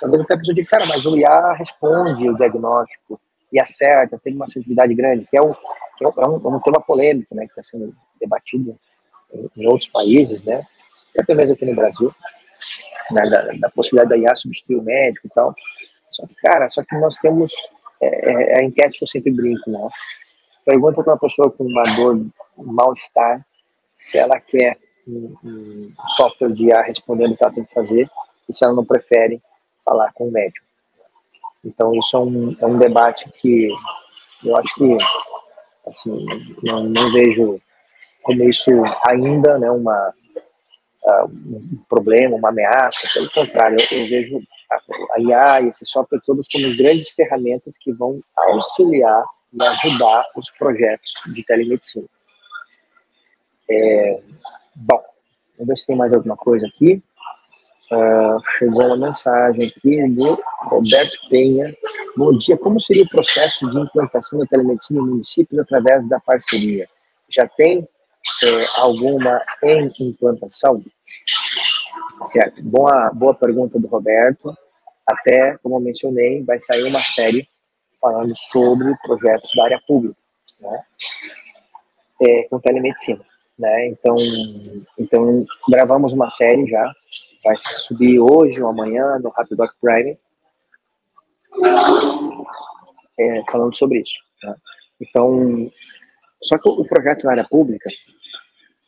Talvez 0.00 0.22
até 0.22 0.34
a 0.34 0.38
pessoa 0.38 0.54
diga, 0.54 0.68
cara, 0.68 0.86
mas 0.86 1.04
o 1.06 1.16
IA 1.16 1.52
responde 1.52 2.28
o 2.28 2.36
diagnóstico 2.36 3.20
e 3.52 3.58
acerta, 3.58 4.20
tem 4.22 4.34
uma 4.34 4.46
sensibilidade 4.46 4.94
grande, 4.94 5.26
que 5.26 5.36
é 5.36 5.42
um, 5.42 5.52
que 5.52 6.04
é 6.04 6.08
um, 6.08 6.36
é 6.36 6.48
um 6.56 6.60
tema 6.60 6.80
polêmico, 6.80 7.34
né, 7.34 7.44
que 7.44 7.50
está 7.50 7.62
sendo 7.62 7.94
debatido 8.20 8.78
em, 9.32 9.50
em, 9.56 9.66
outros 9.66 9.88
países, 9.88 10.42
né, 10.44 10.64
e 11.14 11.20
até 11.20 11.34
mesmo 11.34 11.54
aqui 11.54 11.66
no 11.66 11.74
Brasil, 11.74 12.14
né, 13.10 13.28
da, 13.28 13.42
da, 13.52 13.70
possibilidade 13.70 14.10
da 14.10 14.16
IA 14.16 14.34
substituir 14.36 14.76
o 14.76 14.82
médico 14.82 15.26
e 15.26 15.30
tal. 15.30 15.52
Só 16.12 16.26
que, 16.26 16.34
cara, 16.36 16.68
só 16.68 16.84
que 16.84 16.96
nós 16.96 17.16
temos 17.16 17.52
é, 18.00 18.06
é, 18.06 18.52
é 18.52 18.60
a 18.60 18.64
enquete 18.64 18.98
que 18.98 19.04
eu 19.04 19.08
sempre 19.08 19.32
brinco, 19.32 19.70
né? 19.70 19.88
Pergunta 20.64 21.02
para 21.02 21.14
uma 21.14 21.18
pessoa 21.18 21.50
com 21.50 21.64
uma 21.64 21.82
dor, 21.96 22.16
um 22.56 22.72
mal-estar, 22.72 23.44
se 23.96 24.18
ela 24.18 24.38
quer 24.40 24.78
um, 25.08 25.34
um 25.44 25.88
software 26.16 26.52
de 26.52 26.66
IA 26.66 26.82
respondendo 26.82 27.32
o 27.32 27.36
que 27.36 27.42
ela 27.42 27.52
tem 27.52 27.64
que 27.64 27.72
fazer, 27.72 28.08
e 28.48 28.54
se 28.54 28.64
ela 28.64 28.74
não 28.74 28.84
prefere 28.84 29.40
falar 29.84 30.12
com 30.12 30.28
o 30.28 30.32
médico. 30.32 30.66
Então, 31.64 31.94
isso 31.94 32.16
é 32.16 32.20
um, 32.20 32.56
é 32.60 32.66
um 32.66 32.78
debate 32.78 33.30
que 33.40 33.68
eu 34.44 34.56
acho 34.56 34.74
que, 34.74 34.96
assim, 35.86 36.26
não, 36.62 36.84
não 36.84 37.12
vejo 37.12 37.60
como 38.22 38.42
isso 38.44 38.70
ainda 39.06 39.58
né, 39.58 39.70
uma, 39.70 40.14
uh, 41.04 41.26
um 41.26 41.84
problema, 41.88 42.36
uma 42.36 42.48
ameaça, 42.48 43.08
pelo 43.14 43.30
contrário, 43.30 43.76
eu, 43.90 43.98
eu 43.98 44.08
vejo 44.08 44.42
a 45.12 45.20
IA 45.20 45.62
e 45.62 45.68
esse 45.68 45.84
software 45.84 46.20
todos 46.24 46.46
como 46.48 46.76
grandes 46.76 47.10
ferramentas 47.10 47.76
que 47.76 47.92
vão 47.92 48.18
auxiliar 48.36 49.24
e 49.52 49.62
ajudar 49.62 50.24
os 50.36 50.50
projetos 50.50 51.12
de 51.34 51.44
telemedicina. 51.44 52.06
É, 53.68 54.20
bom, 54.74 55.02
vamos 55.56 55.68
ver 55.68 55.78
se 55.78 55.86
tem 55.86 55.96
mais 55.96 56.12
alguma 56.12 56.36
coisa 56.36 56.66
aqui. 56.66 57.02
Uh, 57.92 58.38
chegou 58.56 58.86
uma 58.86 58.96
mensagem 59.08 59.66
aqui 59.66 60.08
do 60.10 60.40
Roberto 60.60 61.28
Penha. 61.28 61.74
Bom 62.16 62.32
dia, 62.36 62.56
como 62.56 62.80
seria 62.80 63.02
o 63.02 63.08
processo 63.08 63.68
de 63.68 63.80
implantação 63.80 64.38
da 64.38 64.46
telemedicina 64.46 65.00
no 65.00 65.08
município 65.08 65.60
através 65.60 66.08
da 66.08 66.20
parceria? 66.20 66.88
Já 67.28 67.48
tem 67.48 67.88
é, 68.44 68.80
alguma 68.80 69.42
em 69.64 69.90
implantação? 69.98 70.84
Certo, 72.22 72.62
boa, 72.62 73.10
boa 73.12 73.34
pergunta 73.34 73.76
do 73.76 73.88
Roberto. 73.88 74.56
Até, 75.04 75.58
como 75.60 75.80
mencionei, 75.80 76.44
vai 76.44 76.60
sair 76.60 76.84
uma 76.84 77.00
série 77.00 77.48
falando 78.00 78.32
sobre 78.36 78.94
projetos 79.02 79.50
da 79.56 79.64
área 79.64 79.80
pública, 79.84 80.16
né? 80.60 80.82
É, 82.22 82.42
com 82.44 82.60
telemedicina. 82.60 83.24
Né? 83.58 83.88
Então, 83.88 84.14
então, 84.96 85.44
gravamos 85.68 86.12
uma 86.12 86.30
série 86.30 86.66
já 86.66 86.94
vai 87.44 87.56
subir 87.58 88.18
hoje 88.18 88.60
ou 88.60 88.68
amanhã 88.68 89.18
no 89.18 89.30
Rapidoc 89.30 89.72
Prime, 89.80 90.18
é, 93.18 93.42
falando 93.50 93.76
sobre 93.76 94.00
isso. 94.00 94.18
Né? 94.42 94.54
Então, 95.00 95.70
só 96.42 96.58
que 96.58 96.68
o 96.68 96.84
projeto 96.84 97.24
na 97.24 97.32
área 97.32 97.48
pública 97.48 97.90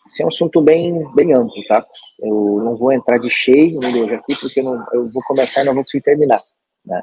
esse 0.07 0.23
é 0.23 0.25
um 0.25 0.29
assunto 0.29 0.61
bem, 0.61 1.11
bem 1.15 1.33
amplo, 1.33 1.55
tá? 1.69 1.85
Eu 2.21 2.61
não 2.63 2.77
vou 2.77 2.93
entrar 2.93 3.19
de 3.19 3.31
cheio 3.31 3.81
no 3.81 4.03
hoje 4.03 4.15
aqui, 4.15 4.35
porque 4.41 4.61
não, 4.61 4.75
eu 4.93 5.05
vou 5.05 5.23
começar 5.27 5.63
e 5.63 5.65
não 5.65 5.75
vou 5.75 5.85
conseguir 5.85 6.03
terminar, 6.03 6.41
né? 6.85 7.01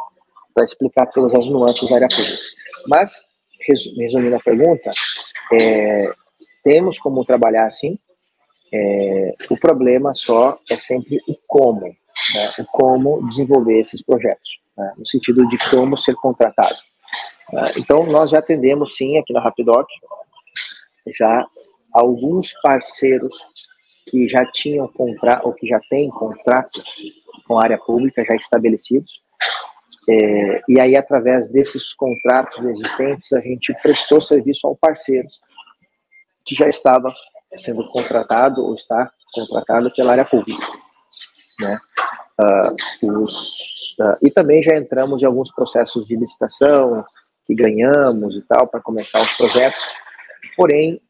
Para 0.54 0.66
explicar 0.66 1.08
todas 1.08 1.34
as 1.34 1.46
nuances 1.48 1.90
da 1.90 1.96
área 1.96 2.08
pública. 2.08 2.38
Mas, 2.88 3.26
resumindo 3.98 4.36
a 4.36 4.40
pergunta, 4.40 4.92
é, 5.54 6.12
temos 6.64 7.00
como 7.00 7.24
trabalhar 7.24 7.68
assim, 7.68 7.98
é, 8.74 9.36
o 9.50 9.58
problema 9.58 10.14
só 10.14 10.58
é 10.70 10.78
sempre 10.78 11.20
o 11.28 11.36
como, 11.48 11.82
né? 11.82 11.96
o 12.60 12.66
como 12.66 13.28
desenvolver 13.28 13.80
esses 13.80 14.02
projetos, 14.02 14.60
né? 14.78 14.94
no 14.98 15.06
sentido 15.06 15.48
de 15.48 15.58
como 15.70 15.98
ser 15.98 16.16
contratado. 16.16 16.78
Né? 17.52 17.72
Então, 17.78 18.06
nós 18.06 18.32
já 18.32 18.40
atendemos, 18.40 18.96
sim, 18.96 19.18
aqui 19.18 19.34
na 19.34 19.42
Rapidoc, 19.42 19.88
já 21.08 21.46
alguns 21.92 22.54
parceiros 22.62 23.36
que 24.08 24.28
já 24.28 24.46
tinham 24.52 24.88
contrato, 24.88 25.46
ou 25.46 25.54
que 25.54 25.68
já 25.68 25.80
têm 25.90 26.10
contratos 26.10 26.84
com 27.48 27.60
a 27.60 27.64
área 27.64 27.78
pública 27.78 28.24
já 28.24 28.36
estabelecidos, 28.36 29.22
é, 30.10 30.62
e 30.68 30.80
aí, 30.80 30.96
através 30.96 31.50
desses 31.50 31.94
contratos 31.94 32.66
existentes, 32.66 33.32
a 33.32 33.40
gente 33.40 33.72
prestou 33.82 34.20
serviço 34.20 34.66
ao 34.66 34.76
parceiro 34.76 35.28
que 36.44 36.56
já 36.56 36.68
estava 36.68 37.14
sendo 37.58 37.88
contratado 37.90 38.64
ou 38.64 38.76
está 38.76 39.12
contratado 39.34 39.92
pela 39.92 40.12
área 40.12 40.26
pública. 40.26 40.66
Né? 41.60 41.80
Uh, 42.40 43.22
os, 43.22 43.96
uh, 44.00 44.18
e 44.26 44.32
também 44.32 44.64
já 44.64 44.76
entramos 44.76 45.22
em 45.22 45.26
alguns 45.26 45.52
processos 45.52 46.06
de 46.06 46.16
licitação 46.16 47.04
que 47.46 47.56
ganhamos 47.56 48.36
e 48.36 48.42
tal 48.42 48.68
para 48.68 48.80
começar 48.80 49.22
os 49.22 49.36
projetos. 49.36 49.94
Porém, 50.56 51.02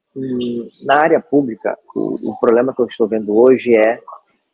na 0.83 1.01
área 1.01 1.19
pública, 1.19 1.77
o, 1.95 2.15
o, 2.31 2.39
problema 2.39 2.73
que 2.73 2.81
eu 2.81 2.87
estou 2.87 3.07
vendo 3.07 3.37
hoje 3.37 3.75
é 3.75 3.99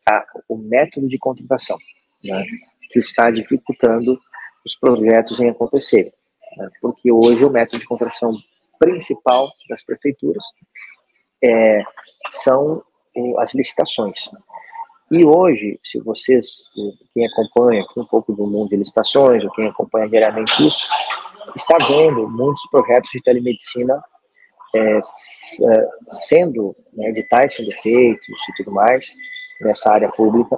a, 0.08 0.26
o 0.50 0.58
método 0.58 1.08
de 1.08 1.18
contratação, 1.18 1.78
né? 2.24 2.44
que 2.90 3.00
está 3.00 3.32
dificultando 3.32 4.20
os 4.66 4.76
projetos 4.76 5.40
em 5.40 5.50
acontecer. 5.50 6.12
Né? 6.58 6.70
Porque 6.82 7.12
hoje 7.12 7.46
o 7.46 7.50
método 7.50 7.80
de 7.80 7.86
contratação 7.86 8.34
principal 8.80 9.50
das 9.70 9.84
prefeituras 9.84 10.44
é, 11.44 11.84
são 12.30 12.84
as 13.40 13.54
licitações. 13.54 14.30
E 15.12 15.24
hoje, 15.24 15.80
se 15.84 16.00
vocês, 16.02 16.70
quem 17.14 17.26
acompanha 17.28 17.84
aqui 17.84 18.00
um 18.00 18.06
pouco 18.06 18.34
do 18.34 18.46
mundo 18.46 18.70
de 18.70 18.78
licitações, 18.78 19.44
ou 19.44 19.52
quem 19.52 19.68
acompanha 19.68 20.10
diariamente 20.10 20.68
isso, 20.68 20.88
está 21.56 21.78
vendo 21.78 22.28
muitos 22.28 22.68
projetos 22.70 23.10
de 23.12 23.22
telemedicina 23.22 24.04
é, 24.76 24.98
é, 24.98 25.90
sendo, 26.10 26.76
né, 26.94 27.06
editais 27.08 27.56
sendo 27.56 27.72
feitos 27.82 28.50
e 28.50 28.54
tudo 28.58 28.72
mais, 28.72 29.16
nessa 29.62 29.92
área 29.92 30.10
pública. 30.10 30.58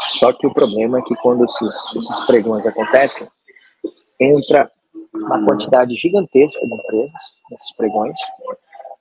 Só 0.00 0.32
que 0.32 0.46
o 0.46 0.54
problema 0.54 0.98
é 0.98 1.02
que 1.02 1.14
quando 1.16 1.44
esses, 1.44 1.96
esses 1.96 2.24
pregões 2.24 2.64
acontecem, 2.64 3.28
entra 4.20 4.70
uma 5.12 5.44
quantidade 5.44 5.94
gigantesca 5.94 6.60
de 6.60 6.74
empresas 6.74 7.22
nesses 7.50 7.76
pregões, 7.76 8.16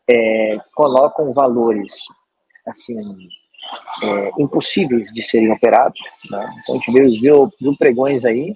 é, 0.10 0.58
colocam 0.74 1.34
valores 1.34 2.06
assim 2.68 3.00
é, 4.04 4.32
impossíveis 4.40 5.10
de 5.14 5.24
serem 5.24 5.52
operados. 5.52 6.00
Né? 6.30 6.56
Então 6.62 6.76
a 6.76 6.78
gente 6.78 6.92
viu, 6.92 7.22
viu, 7.22 7.54
viu 7.60 7.78
pregões 7.78 8.26
aí 8.26 8.56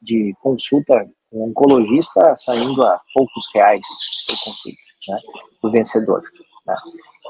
de 0.00 0.34
consulta 0.40 1.06
com 1.30 1.48
oncologista 1.48 2.36
saindo 2.36 2.82
a 2.84 3.00
poucos 3.14 3.44
reais 3.54 3.86
por 4.26 4.44
consulta, 4.44 4.78
né? 5.08 5.18
do 5.62 5.70
vencedor. 5.70 6.22
Né? 6.66 6.76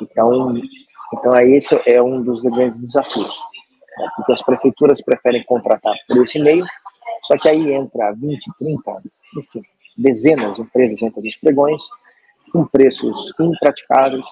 Então, 0.02 0.54
então 1.14 1.32
aí 1.32 1.52
esse 1.54 1.80
é 1.86 2.02
um 2.02 2.22
dos 2.22 2.42
grandes 2.42 2.78
desafios, 2.78 3.36
né? 3.98 4.08
porque 4.16 4.32
as 4.32 4.42
prefeituras 4.42 5.00
preferem 5.00 5.44
contratar 5.44 5.94
por 6.06 6.18
esse 6.18 6.38
meio, 6.38 6.64
só 7.22 7.36
que 7.38 7.48
aí 7.48 7.72
entra 7.72 8.12
20, 8.12 8.52
30, 8.56 9.02
enfim, 9.38 9.62
dezenas 9.96 10.56
de 10.56 10.62
empresas 10.62 10.98
dentro 11.00 11.22
dos 11.22 11.36
pregões, 11.36 11.82
com 12.56 12.66
preços 12.66 13.32
impraticáveis, 13.38 14.26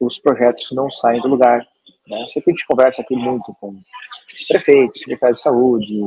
os 0.00 0.18
projetos 0.18 0.66
não 0.72 0.90
saem 0.90 1.20
do 1.20 1.28
lugar. 1.28 1.64
Né? 2.08 2.26
Você 2.28 2.40
tem 2.42 2.54
que 2.54 2.66
conversa 2.66 3.00
aqui 3.00 3.14
muito 3.14 3.54
com 3.60 3.80
prefeitos, 4.48 4.98
secretários 4.98 5.38
de 5.38 5.44
saúde, 5.44 6.00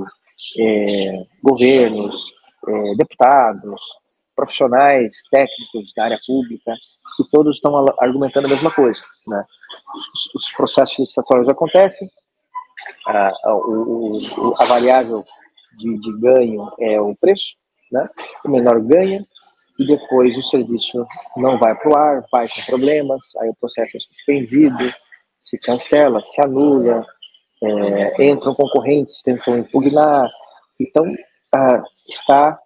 é, 0.60 1.26
governos, 1.42 2.34
é, 2.68 2.96
deputados, 2.96 3.64
profissionais 4.36 5.14
técnicos 5.32 5.94
da 5.96 6.04
área 6.04 6.20
pública, 6.28 6.74
e 7.20 7.30
todos 7.32 7.56
estão 7.56 7.78
argumentando 8.00 8.48
a 8.48 8.50
mesma 8.50 8.72
coisa. 8.72 9.02
Né? 9.26 9.42
Os, 9.96 10.36
os 10.36 10.52
processos 10.52 11.00
licitatórios 11.00 11.48
acontecem, 11.48 12.10
a, 13.08 13.32
a, 13.46 13.56
o, 13.56 14.20
a 14.60 14.66
variável 14.66 15.24
de, 15.80 15.98
de 15.98 16.20
ganho 16.20 16.70
é 16.80 17.00
o 17.02 17.16
preço, 17.16 17.56
né? 17.92 18.08
o 18.46 18.50
menor 18.50 18.80
ganha, 18.82 19.26
e 19.80 19.86
depois 19.86 20.38
o 20.38 20.44
serviço 20.44 21.06
não 21.36 21.58
vai 21.60 21.76
para 21.76 21.90
o 21.90 21.96
ar, 21.96 22.26
vai 22.32 22.48
com 22.48 22.62
problemas, 22.66 23.22
aí 23.40 23.50
o 23.50 23.56
processo 23.56 23.98
é 23.98 24.00
suspendido, 24.00 24.94
se 25.44 25.58
cancela, 25.58 26.24
se 26.24 26.42
anula, 26.42 27.06
é, 27.64 28.26
entram 28.26 28.54
concorrentes, 28.54 29.22
tentam 29.22 29.58
impugnar. 29.58 30.30
Então, 30.80 31.06
ah, 31.54 31.84
está 32.08 32.60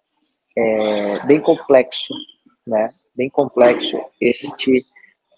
é, 0.56 1.26
bem 1.26 1.40
complexo, 1.40 2.12
né? 2.66 2.90
bem 3.14 3.28
complexo 3.30 3.98
este 4.20 4.84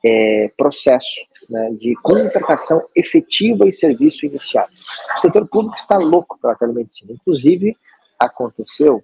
é, 0.05 0.51
processo 0.57 1.27
né, 1.49 1.71
de 1.81 1.95
contratação 2.03 2.83
efetiva 2.95 3.67
e 3.67 3.73
serviço 3.73 4.27
iniciado. 4.27 4.73
O 5.17 5.19
setor 5.19 5.49
público 5.49 5.77
está 5.77 5.97
louco 5.97 6.39
pela 6.41 6.55
telemedicina. 6.55 7.13
Inclusive, 7.13 7.77
aconteceu 8.19 9.03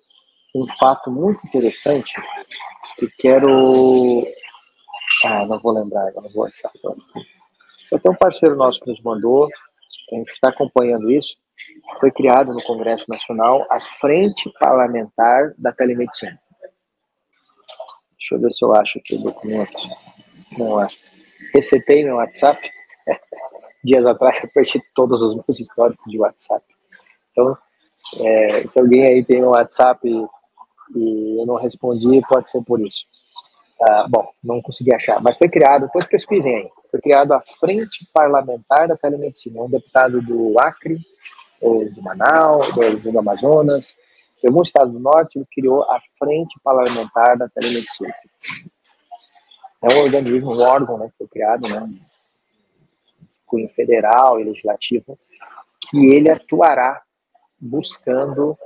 um 0.54 0.66
fato 0.66 1.10
muito 1.10 1.46
interessante 1.46 2.12
que 2.96 3.08
quero. 3.18 4.26
Ah, 5.24 5.46
não 5.46 5.60
vou 5.60 5.72
lembrar, 5.72 6.12
não 6.14 6.28
vou 6.30 6.46
achar. 6.46 6.70
Eu 7.90 7.98
tenho 7.98 8.14
um 8.14 8.18
parceiro 8.18 8.56
nosso 8.56 8.80
que 8.80 8.90
nos 8.90 9.00
mandou, 9.02 9.48
a 10.12 10.14
gente 10.16 10.32
está 10.32 10.48
acompanhando 10.48 11.10
isso. 11.10 11.36
Foi 12.00 12.10
criado 12.10 12.54
no 12.54 12.62
Congresso 12.62 13.04
Nacional 13.08 13.66
a 13.70 13.80
Frente 13.80 14.50
Parlamentar 14.58 15.48
da 15.58 15.72
Telemedicina. 15.72 16.40
Deixa 18.12 18.34
eu 18.34 18.40
ver 18.40 18.50
se 18.52 18.64
eu 18.64 18.74
acho 18.74 18.98
aqui 18.98 19.16
o 19.16 19.22
documento. 19.22 19.80
Não 20.56 20.78
acho. 20.78 20.98
Recetei 21.52 22.04
meu 22.04 22.16
WhatsApp. 22.16 22.70
Dias 23.84 24.06
atrás 24.06 24.42
eu 24.42 24.50
perdi 24.50 24.80
todos 24.94 25.20
os 25.20 25.34
meus 25.34 25.60
históricos 25.60 26.10
de 26.10 26.18
WhatsApp. 26.18 26.64
Então, 27.32 27.56
é, 28.20 28.66
se 28.66 28.78
alguém 28.78 29.04
aí 29.04 29.24
tem 29.24 29.44
um 29.44 29.50
WhatsApp 29.50 30.00
e 30.94 31.40
eu 31.40 31.46
não 31.46 31.56
respondi, 31.56 32.20
pode 32.28 32.50
ser 32.50 32.62
por 32.62 32.80
isso. 32.80 33.04
Ah, 33.82 34.06
bom, 34.08 34.28
não 34.44 34.60
consegui 34.60 34.92
achar, 34.92 35.22
mas 35.22 35.38
foi 35.38 35.48
criado, 35.48 35.86
depois 35.86 36.06
pesquisem 36.06 36.54
aí, 36.54 36.70
foi 36.90 37.00
criado 37.00 37.32
a 37.32 37.40
Frente 37.40 38.06
Parlamentar 38.12 38.86
da 38.86 38.96
Telemedicina, 38.96 39.62
um 39.62 39.70
deputado 39.70 40.20
do 40.20 40.58
Acre, 40.58 40.98
de 41.62 42.00
Manaus, 42.02 42.68
do, 42.74 43.12
do 43.12 43.18
Amazonas, 43.18 43.94
de 44.40 44.48
algum 44.48 44.62
estado 44.62 44.90
do 44.90 44.98
norte, 44.98 45.38
ele 45.38 45.46
criou 45.52 45.82
a 45.82 45.98
Frente 46.18 46.58
Parlamentar 46.62 47.36
da 47.36 47.48
Telemedicina. 47.48 48.14
É 49.82 49.94
um 49.94 49.98
organismo, 50.00 50.54
um 50.54 50.60
órgão 50.60 50.98
né, 50.98 51.08
que 51.08 51.18
foi 51.18 51.28
criado, 51.28 51.68
né, 51.68 51.90
cunho 53.46 53.68
federal 53.70 54.40
e 54.40 54.44
legislativo, 54.44 55.18
que 55.80 56.12
ele 56.12 56.30
atuará 56.30 57.02
buscando 57.58 58.56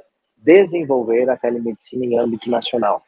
desenvolver 0.44 1.28
a 1.30 1.36
telemedicina 1.36 2.04
em 2.04 2.18
âmbito 2.18 2.50
nacional. 2.50 3.02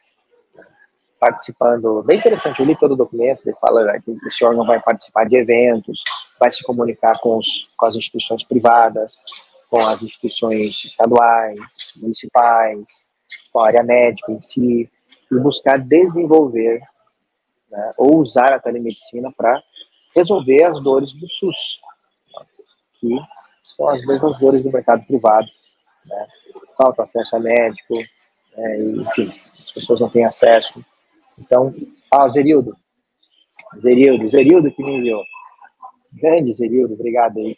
Participando, 1.19 2.03
bem 2.03 2.19
interessante, 2.19 2.59
eu 2.59 2.65
li 2.65 2.75
todo 2.75 2.91
o 2.93 2.97
documento, 2.97 3.41
ele 3.45 3.55
fala 3.59 3.83
né, 3.83 4.01
que 4.03 4.15
esse 4.27 4.43
órgão 4.43 4.65
vai 4.65 4.79
participar 4.81 5.25
de 5.25 5.35
eventos, 5.35 6.03
vai 6.39 6.51
se 6.51 6.63
comunicar 6.63 7.19
com, 7.19 7.37
os, 7.37 7.69
com 7.75 7.85
as 7.85 7.95
instituições 7.95 8.43
privadas, 8.43 9.17
com 9.69 9.79
as 9.79 10.03
instituições 10.03 10.85
estaduais, 10.85 11.59
municipais, 11.95 13.07
com 13.51 13.59
a 13.59 13.67
área 13.67 13.83
médica 13.83 14.31
em 14.31 14.41
si, 14.41 14.89
e 15.31 15.35
buscar 15.39 15.77
desenvolver 15.77 16.81
né, 17.69 17.93
ou 17.97 18.17
usar 18.17 18.53
a 18.53 18.59
telemedicina 18.59 19.31
para 19.35 19.61
resolver 20.15 20.63
as 20.63 20.81
dores 20.81 21.13
do 21.13 21.29
SUS, 21.29 21.79
que 22.99 23.09
são 23.75 23.89
as 23.89 24.03
mesmas 24.05 24.37
dores 24.39 24.63
do 24.63 24.71
mercado 24.71 25.05
privado. 25.05 25.47
Né? 26.05 26.27
Falta 26.77 27.03
acesso 27.03 27.35
a 27.35 27.39
médico, 27.39 27.93
né, 28.55 28.79
enfim, 29.01 29.33
as 29.63 29.71
pessoas 29.71 29.99
não 29.99 30.09
têm 30.09 30.25
acesso. 30.25 30.83
Então, 31.39 31.73
ah, 32.11 32.27
Zerildo, 32.27 32.75
Zerildo, 33.81 34.29
Zerildo 34.29 34.71
que 34.71 34.83
me 34.83 34.97
enviou. 34.97 35.23
Grande 36.13 36.51
Zerildo, 36.51 36.93
obrigado 36.93 37.37
aí. 37.39 37.57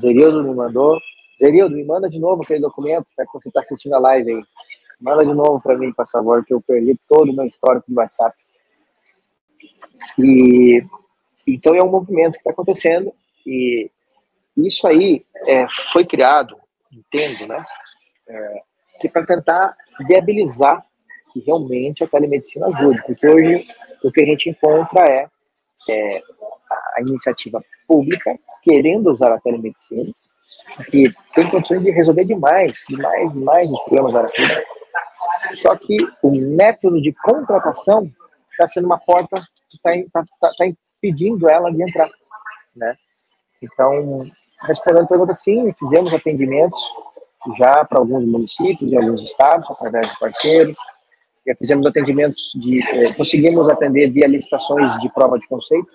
Zerildo 0.00 0.42
me 0.42 0.54
mandou. 0.54 0.98
Zerildo, 1.40 1.74
me 1.74 1.84
manda 1.84 2.08
de 2.08 2.18
novo 2.18 2.42
aquele 2.42 2.60
documento, 2.60 3.06
é 3.18 3.24
que 3.24 3.32
você 3.32 3.48
está 3.48 3.60
assistindo 3.60 3.94
a 3.94 3.98
live 3.98 4.34
aí. 4.34 4.42
Manda 5.00 5.24
de 5.24 5.32
novo 5.32 5.60
para 5.60 5.78
mim, 5.78 5.92
por 5.92 6.06
favor, 6.08 6.44
que 6.44 6.52
eu 6.52 6.60
perdi 6.60 6.98
todo 7.08 7.30
o 7.30 7.34
meu 7.34 7.46
histórico 7.46 7.86
do 7.88 7.96
WhatsApp. 7.96 8.36
E 10.18 10.82
então 11.46 11.74
é 11.74 11.82
um 11.82 11.90
movimento 11.90 12.32
que 12.32 12.38
está 12.38 12.50
acontecendo 12.50 13.12
e 13.46 13.90
isso 14.56 14.86
aí 14.86 15.24
é, 15.46 15.66
foi 15.92 16.04
criado, 16.04 16.56
entendo, 16.92 17.46
né? 17.46 17.64
É, 18.28 18.62
que 19.00 19.08
para 19.08 19.24
tentar 19.24 19.76
viabilizar 20.06 20.84
que 21.32 21.40
realmente 21.40 22.02
a 22.02 22.08
telemedicina 22.08 22.66
ajude, 22.66 23.02
porque 23.06 23.26
hoje 23.26 23.66
o 24.02 24.10
que 24.10 24.20
a 24.20 24.24
gente 24.24 24.50
encontra 24.50 25.06
é, 25.06 25.28
é 25.88 26.22
a 26.96 27.00
iniciativa 27.00 27.62
pública 27.86 28.38
querendo 28.62 29.10
usar 29.10 29.32
a 29.32 29.40
telemedicina 29.40 30.12
e 30.92 31.12
tem 31.34 31.50
condições 31.50 31.82
de 31.82 31.90
resolver 31.90 32.24
demais, 32.24 32.84
demais, 32.88 33.32
demais 33.32 33.70
os 33.70 33.80
problemas 33.80 34.12
da 34.12 34.18
área 34.20 34.30
pública. 34.30 34.64
Só 35.52 35.76
que 35.76 35.96
o 36.22 36.30
método 36.30 37.00
de 37.00 37.12
contratação 37.12 38.10
está 38.52 38.66
sendo 38.66 38.86
uma 38.86 38.98
porta 38.98 39.36
que 39.68 39.76
está 39.76 39.92
tá, 40.12 40.24
tá, 40.40 40.50
tá 40.56 40.66
impedindo 40.66 41.48
ela 41.48 41.70
de 41.70 41.82
entrar, 41.82 42.10
né? 42.74 42.96
Então, 43.60 44.24
respondendo 44.62 45.04
a 45.04 45.08
pergunta, 45.08 45.34
sim, 45.34 45.72
fizemos 45.78 46.14
atendimentos 46.14 46.80
já 47.56 47.84
para 47.84 47.98
alguns 47.98 48.24
municípios 48.24 48.90
e 48.90 48.96
alguns 48.96 49.22
estados, 49.22 49.70
através 49.70 50.10
de 50.10 50.18
parceiros, 50.18 50.76
já 51.46 51.54
fizemos 51.56 51.86
atendimentos 51.86 52.52
de, 52.56 52.82
eh, 52.82 53.12
conseguimos 53.14 53.68
atender 53.68 54.10
via 54.10 54.26
licitações 54.26 54.98
de 54.98 55.10
prova 55.12 55.38
de 55.38 55.46
conceito, 55.46 55.88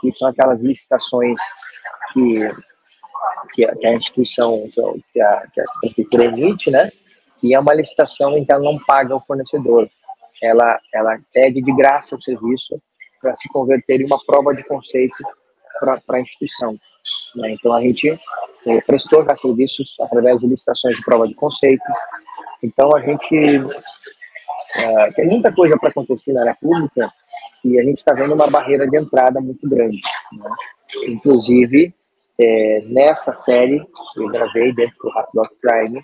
que 0.00 0.12
são 0.14 0.28
aquelas 0.28 0.62
licitações 0.62 1.40
que, 2.12 2.48
que, 3.54 3.64
a, 3.64 3.74
que 3.74 3.86
a 3.86 3.94
instituição, 3.94 4.52
que 5.12 5.20
a, 5.20 5.46
que 5.52 5.60
a 5.60 5.64
prefeitura 5.80 6.26
emite, 6.26 6.70
né? 6.70 6.90
E 7.42 7.54
é 7.54 7.58
uma 7.58 7.74
licitação 7.74 8.36
em 8.36 8.44
que 8.44 8.52
ela 8.52 8.62
não 8.62 8.78
paga 8.84 9.14
o 9.14 9.20
fornecedor. 9.20 9.88
Ela, 10.42 10.78
ela 10.94 11.18
pede 11.32 11.60
de 11.60 11.74
graça 11.74 12.14
o 12.14 12.22
serviço 12.22 12.80
para 13.20 13.34
se 13.34 13.48
converter 13.48 14.00
em 14.00 14.06
uma 14.06 14.24
prova 14.24 14.54
de 14.54 14.66
conceito 14.66 15.24
para 15.80 16.00
a 16.08 16.20
instituição. 16.20 16.78
Né? 17.36 17.52
Então, 17.52 17.72
a 17.72 17.80
gente 17.80 18.18
é, 18.66 18.80
prestou 18.82 19.24
já 19.24 19.36
serviços 19.36 19.94
através 20.00 20.40
de 20.40 20.46
licitações 20.46 20.96
de 20.96 21.04
prova 21.04 21.26
de 21.26 21.34
conceito. 21.34 21.82
Então, 22.62 22.94
a 22.94 23.00
gente 23.00 23.62
é, 24.76 25.12
tem 25.12 25.28
muita 25.28 25.52
coisa 25.52 25.76
para 25.78 25.90
acontecer 25.90 26.32
na 26.32 26.42
área 26.42 26.56
pública 26.60 27.12
e 27.64 27.78
a 27.78 27.82
gente 27.82 27.98
está 27.98 28.12
vendo 28.12 28.34
uma 28.34 28.48
barreira 28.48 28.88
de 28.88 28.96
entrada 28.96 29.40
muito 29.40 29.68
grande. 29.68 30.00
Né? 30.32 30.50
Inclusive, 31.06 31.94
é, 32.40 32.82
nessa 32.86 33.34
série 33.34 33.80
que 34.14 34.22
eu 34.22 34.28
gravei 34.28 34.72
dentro 34.72 34.96
do 35.02 35.10
Rapdoc 35.10 35.50
Prime, 35.60 36.02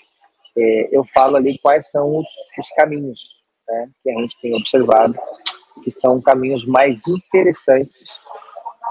é, 0.57 0.97
eu 0.97 1.05
falo 1.13 1.37
ali 1.37 1.59
quais 1.59 1.91
são 1.91 2.17
os, 2.17 2.29
os 2.59 2.69
caminhos 2.77 3.21
né, 3.69 3.89
que 4.03 4.11
a 4.11 4.15
gente 4.21 4.41
tem 4.41 4.55
observado, 4.55 5.19
que 5.83 5.91
são 5.91 6.21
caminhos 6.21 6.65
mais 6.65 7.07
interessantes 7.07 7.93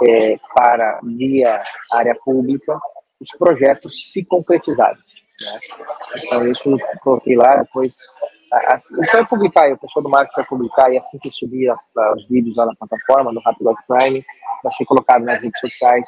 é, 0.03 0.37
para, 0.53 0.99
via 1.03 1.63
área 1.91 2.13
pública, 2.23 2.77
os 3.19 3.29
projetos 3.37 4.11
se 4.11 4.23
concretizarem. 4.25 4.97
Né? 4.97 5.59
Então, 6.17 6.43
isso 6.43 6.69
eu 6.69 6.77
coloquei 6.99 7.35
lá, 7.35 7.57
depois. 7.57 7.95
Assim, 8.67 9.03
vai 9.11 9.25
publicar, 9.25 9.71
o 9.71 9.77
pessoal 9.77 10.03
do 10.03 10.09
marketing 10.09 10.35
vai 10.35 10.45
publicar, 10.45 10.93
e 10.93 10.97
assim 10.97 11.17
que 11.17 11.31
subir 11.31 11.69
a, 11.69 12.13
os 12.13 12.27
vídeos 12.27 12.55
lá 12.55 12.67
na 12.67 12.75
plataforma, 12.75 13.33
do 13.33 13.39
Rapid 13.39 13.67
Prime, 13.87 14.23
vai 14.61 14.71
ser 14.71 14.85
colocado 14.85 15.23
nas 15.23 15.41
redes 15.41 15.59
sociais, 15.59 16.07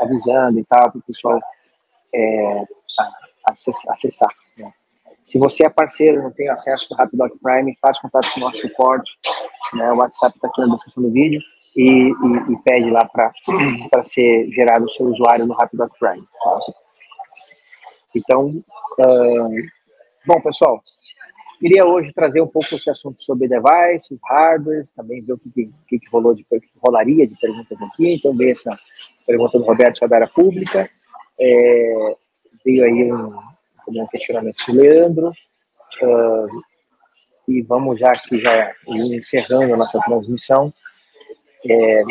avisando 0.00 0.58
e 0.58 0.64
tal, 0.64 0.90
para 0.90 0.98
o 0.98 1.02
pessoal 1.02 1.38
é, 2.14 2.64
acessar. 3.46 4.30
Né? 4.56 4.72
Se 5.22 5.38
você 5.38 5.66
é 5.66 5.68
parceiro, 5.68 6.22
não 6.22 6.30
tem 6.30 6.48
acesso 6.48 6.88
ao 6.92 6.98
Rapidoc 6.98 7.32
Prime, 7.42 7.76
faz 7.80 7.98
contato 7.98 8.32
com 8.32 8.40
o 8.40 8.44
nosso 8.44 8.58
suporte. 8.58 9.12
Né? 9.74 9.90
O 9.90 9.98
WhatsApp 9.98 10.34
está 10.34 10.48
aqui 10.48 10.60
na 10.62 10.74
descrição 10.74 11.02
do 11.02 11.10
vídeo 11.10 11.42
e, 11.76 12.08
e, 12.10 12.52
e 12.52 12.62
pede 12.64 12.90
lá 12.90 13.04
para 13.04 14.02
ser 14.02 14.50
gerado 14.50 14.84
o 14.84 14.90
seu 14.90 15.06
usuário 15.06 15.46
no 15.46 15.54
Rapidoc 15.54 15.90
Prime. 15.98 16.26
Tá? 16.42 16.58
Então, 18.14 18.44
uh, 18.44 19.56
bom, 20.26 20.40
pessoal, 20.40 20.80
queria 21.58 21.86
hoje 21.86 22.12
trazer 22.12 22.42
um 22.42 22.46
pouco 22.46 22.74
esse 22.74 22.90
assunto 22.90 23.22
sobre 23.22 23.48
devices, 23.48 24.18
hardware, 24.24 24.84
também 24.94 25.22
ver 25.22 25.32
o 25.32 25.38
que, 25.38 25.70
que, 25.88 25.98
que 25.98 26.10
rolou 26.10 26.34
de, 26.34 26.44
que 26.44 26.60
rolaria 26.84 27.26
de 27.26 27.34
perguntas 27.38 27.80
aqui. 27.80 28.14
Então, 28.14 28.36
veio 28.36 28.52
essa 28.52 28.78
pergunta 29.26 29.58
do 29.58 29.64
Roberto 29.64 29.98
sobre 29.98 30.16
área 30.16 30.28
pública. 30.28 30.90
É, 31.40 32.16
veio 32.64 32.84
aí 32.84 33.12
um, 33.12 33.38
um 33.88 34.06
questionamento 34.08 34.64
do 34.66 34.74
Leandro. 34.74 35.28
Uh, 36.02 36.62
e 37.48 37.60
vamos 37.62 37.98
já 37.98 38.08
aqui 38.08 38.38
já 38.38 38.72
encerrando 38.88 39.74
a 39.74 39.76
nossa 39.76 39.98
transmissão. 40.00 40.72
É, 41.68 42.02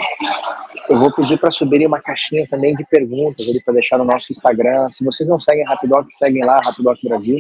eu 0.90 0.98
vou 0.98 1.14
pedir 1.14 1.38
para 1.38 1.52
subirem 1.52 1.88
uma 1.88 2.02
caixinha 2.02 2.48
também 2.48 2.76
de 2.76 2.86
perguntas 2.86 3.48
ali 3.50 3.62
para 3.64 3.74
deixar 3.74 3.98
no 3.98 4.06
nosso 4.06 4.32
Instagram. 4.32 4.90
Se 4.90 5.04
vocês 5.04 5.28
não 5.28 5.40
seguem 5.40 5.66
Rapidoc, 5.66 6.08
seguem 6.14 6.44
lá, 6.46 6.62
Rapidoc 6.62 6.98
Brasil. 7.04 7.40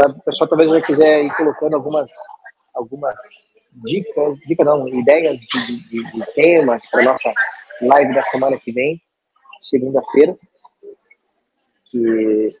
O 0.00 0.22
pessoal 0.22 0.48
talvez 0.48 0.70
já 0.70 0.80
quiser 0.80 1.22
ir 1.22 1.36
colocando 1.36 1.74
algumas, 1.74 2.10
algumas 2.74 3.18
dicas, 3.84 4.38
dicas 4.46 4.66
não, 4.66 4.88
ideias 4.88 5.38
de, 5.38 5.88
de, 5.90 6.12
de 6.12 6.32
temas 6.34 6.88
para 6.88 7.04
nossa 7.04 7.32
live 7.82 8.14
da 8.14 8.22
semana 8.22 8.58
que 8.58 8.72
vem, 8.72 9.00
segunda-feira. 9.60 10.36
Que 11.90 12.56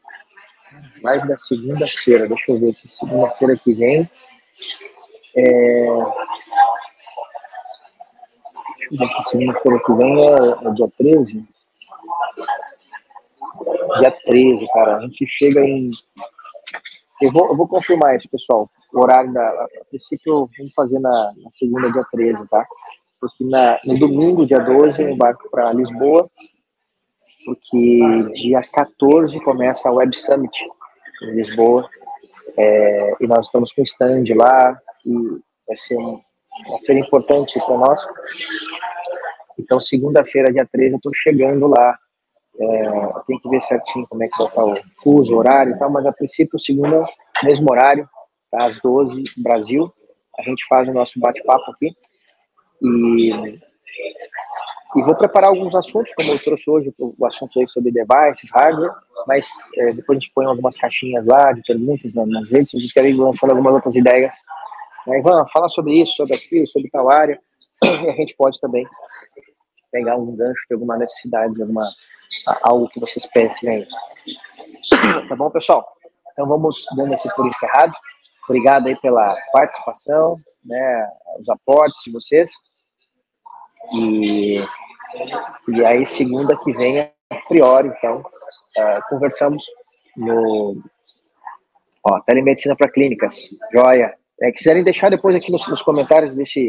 live 1.02 1.28
da 1.28 1.36
segunda-feira, 1.38 2.28
deixa 2.28 2.52
eu 2.52 2.60
ver 2.60 2.70
aqui, 2.70 2.92
segunda-feira 2.92 3.56
que 3.56 3.72
vem. 3.72 4.10
É, 5.36 5.86
segunda-feira 9.22 9.80
que 9.84 9.92
vem 9.94 10.26
é, 10.26 10.68
é 10.68 10.70
dia 10.72 10.88
13. 10.98 11.44
Dia 13.98 14.10
13, 14.10 14.66
cara. 14.72 14.96
A 14.96 15.00
gente 15.02 15.26
chega 15.26 15.60
em. 15.60 15.78
Eu 17.22 17.30
vou, 17.30 17.48
eu 17.48 17.56
vou 17.56 17.68
confirmar 17.68 18.16
isso, 18.16 18.28
pessoal. 18.28 18.68
O 18.92 19.00
horário 19.00 19.32
da. 19.32 19.42
A 19.42 19.68
princípio, 19.88 20.48
vamos 20.56 20.72
fazer 20.74 20.98
na, 20.98 21.32
na 21.36 21.50
segunda, 21.50 21.90
dia 21.92 22.04
13, 22.10 22.48
tá? 22.48 22.66
Porque 23.20 23.44
na, 23.44 23.78
no 23.86 23.98
domingo, 23.98 24.46
dia 24.46 24.58
12, 24.58 25.02
eu 25.02 25.10
embarco 25.10 25.48
para 25.50 25.72
Lisboa. 25.72 26.28
Porque 27.44 28.00
dia 28.34 28.60
14 28.72 29.38
começa 29.40 29.88
a 29.88 29.92
Web 29.92 30.16
Summit 30.16 30.66
em 31.22 31.30
Lisboa. 31.32 31.88
É, 32.58 33.16
e 33.20 33.26
nós 33.26 33.46
estamos 33.46 33.72
com 33.72 33.82
stand 33.82 34.24
lá. 34.34 34.78
E 35.04 35.12
vai 35.66 35.76
ser 35.76 35.96
um, 35.96 36.20
uma 36.68 36.78
feira 36.80 37.00
importante 37.00 37.58
para 37.64 37.76
nós. 37.76 38.06
Então, 39.58 39.80
segunda-feira, 39.80 40.52
dia 40.52 40.66
13, 40.70 40.92
eu 40.92 40.96
estou 40.96 41.12
chegando 41.14 41.66
lá. 41.66 41.98
É, 42.56 42.84
tem 43.26 43.38
que 43.40 43.48
ver 43.48 43.60
certinho 43.60 44.06
como 44.08 44.22
é 44.22 44.28
que 44.28 44.38
vai 44.38 44.46
estar 44.46 44.64
o 44.64 44.76
fuso, 45.02 45.34
horário 45.34 45.74
e 45.74 45.78
tal, 45.78 45.90
mas 45.90 46.06
a 46.06 46.12
princípio, 46.12 46.58
segunda, 46.58 47.02
mesmo 47.42 47.68
horário, 47.68 48.08
tá, 48.50 48.66
às 48.66 48.80
12, 48.80 49.24
Brasil. 49.38 49.92
A 50.38 50.42
gente 50.42 50.64
faz 50.68 50.88
o 50.88 50.92
nosso 50.92 51.18
bate-papo 51.18 51.70
aqui. 51.72 51.90
E, 52.82 53.30
e 54.96 55.02
vou 55.02 55.16
preparar 55.16 55.50
alguns 55.50 55.74
assuntos, 55.74 56.12
como 56.14 56.30
eu 56.30 56.38
trouxe 56.38 56.70
hoje, 56.70 56.94
o 56.98 57.26
assunto 57.26 57.58
aí 57.58 57.68
sobre 57.68 57.90
devices, 57.90 58.50
hardware, 58.52 58.92
mas 59.26 59.48
é, 59.78 59.92
depois 59.92 60.10
a 60.10 60.20
gente 60.20 60.32
põe 60.32 60.46
algumas 60.46 60.76
caixinhas 60.76 61.26
lá 61.26 61.52
de 61.52 61.62
perguntas 61.62 62.14
nas 62.14 62.48
redes, 62.50 62.70
se 62.70 62.78
vocês 62.78 62.92
querem 62.92 63.14
lançando 63.14 63.50
algumas 63.50 63.74
outras 63.74 63.94
ideias 63.96 64.34
né, 65.06 65.18
Ivan, 65.18 65.46
fala 65.52 65.68
sobre 65.68 66.00
isso, 66.00 66.14
sobre 66.14 66.34
aquilo, 66.36 66.66
sobre 66.66 66.90
tal 66.90 67.10
área. 67.10 67.40
E 67.82 68.08
a 68.08 68.12
gente 68.12 68.34
pode 68.36 68.60
também 68.60 68.86
pegar 69.90 70.16
um 70.16 70.34
gancho 70.34 70.64
de 70.68 70.74
alguma 70.74 70.96
necessidade, 70.96 71.54
de 71.54 71.62
alguma, 71.62 71.82
algo 72.62 72.88
que 72.88 73.00
vocês 73.00 73.26
pensem 73.26 73.68
aí. 73.68 73.86
Tá 75.28 75.36
bom, 75.36 75.50
pessoal? 75.50 75.86
Então 76.32 76.46
vamos 76.48 76.84
dando 76.96 77.14
aqui 77.14 77.28
por 77.34 77.46
encerrado. 77.46 77.92
Obrigado 78.48 78.86
aí 78.88 78.96
pela 79.00 79.34
participação, 79.52 80.36
né, 80.64 81.08
os 81.40 81.48
aportes 81.48 82.00
de 82.04 82.12
vocês. 82.12 82.50
E, 83.92 84.58
e 85.68 85.84
aí, 85.84 86.04
segunda 86.06 86.56
que 86.58 86.72
vem, 86.72 87.00
a 87.00 87.36
priori, 87.48 87.88
então, 87.88 88.18
uh, 88.18 89.00
conversamos 89.08 89.64
no 90.16 90.82
ó, 92.02 92.20
telemedicina 92.20 92.76
para 92.76 92.90
clínicas, 92.90 93.48
joia. 93.72 94.14
É, 94.42 94.50
quiserem 94.50 94.82
deixar 94.82 95.10
depois 95.10 95.34
aqui 95.36 95.50
nos, 95.50 95.66
nos 95.68 95.82
comentários 95.82 96.34
desse, 96.34 96.68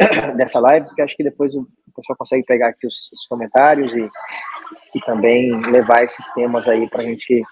dessa 0.36 0.58
live, 0.58 0.86
porque 0.86 1.02
acho 1.02 1.16
que 1.16 1.24
depois 1.24 1.54
o 1.54 1.66
pessoal 1.94 2.16
consegue 2.16 2.44
pegar 2.44 2.68
aqui 2.68 2.86
os, 2.86 3.10
os 3.12 3.26
comentários 3.26 3.92
e, 3.92 4.10
e 4.94 5.00
também 5.04 5.50
levar 5.70 6.04
esses 6.04 6.32
temas 6.34 6.66
aí 6.66 6.88
para 6.88 7.02
a 7.02 7.04
gente 7.04 7.42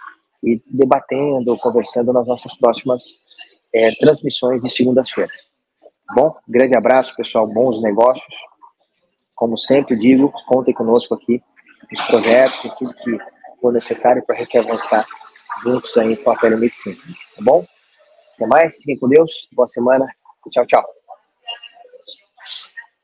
ir 0.43 0.63
debatendo, 0.67 1.57
conversando 1.59 2.13
nas 2.13 2.27
nossas 2.27 2.55
próximas 2.57 3.03
é, 3.75 3.93
transmissões 3.97 4.63
de 4.63 4.71
segundas-feiras. 4.71 5.51
Bom, 6.15 6.35
grande 6.49 6.75
abraço, 6.75 7.15
pessoal, 7.15 7.47
bons 7.47 7.81
negócios. 7.81 8.35
Como 9.37 9.57
sempre 9.57 9.97
digo, 9.97 10.33
contem 10.47 10.75
conosco 10.75 11.15
aqui 11.15 11.41
nos 11.91 12.03
projetos 12.03 12.75
tudo 12.79 12.95
que 12.95 13.19
for 13.61 13.73
necessário 13.73 14.25
para 14.25 14.37
a 14.37 14.39
gente 14.39 14.57
avançar 14.59 15.07
juntos 15.63 15.97
aí 15.97 16.17
com 16.17 16.31
a 16.31 16.37
telemedicina. 16.37 16.97
Tá 17.37 17.43
bom? 17.43 17.65
Até 18.41 18.47
mais, 18.47 18.79
fiquem 18.79 18.99
com 18.99 19.07
Deus, 19.07 19.47
boa 19.53 19.69
semana. 19.69 20.07
Tchau, 20.51 20.65
tchau. 20.65 21.00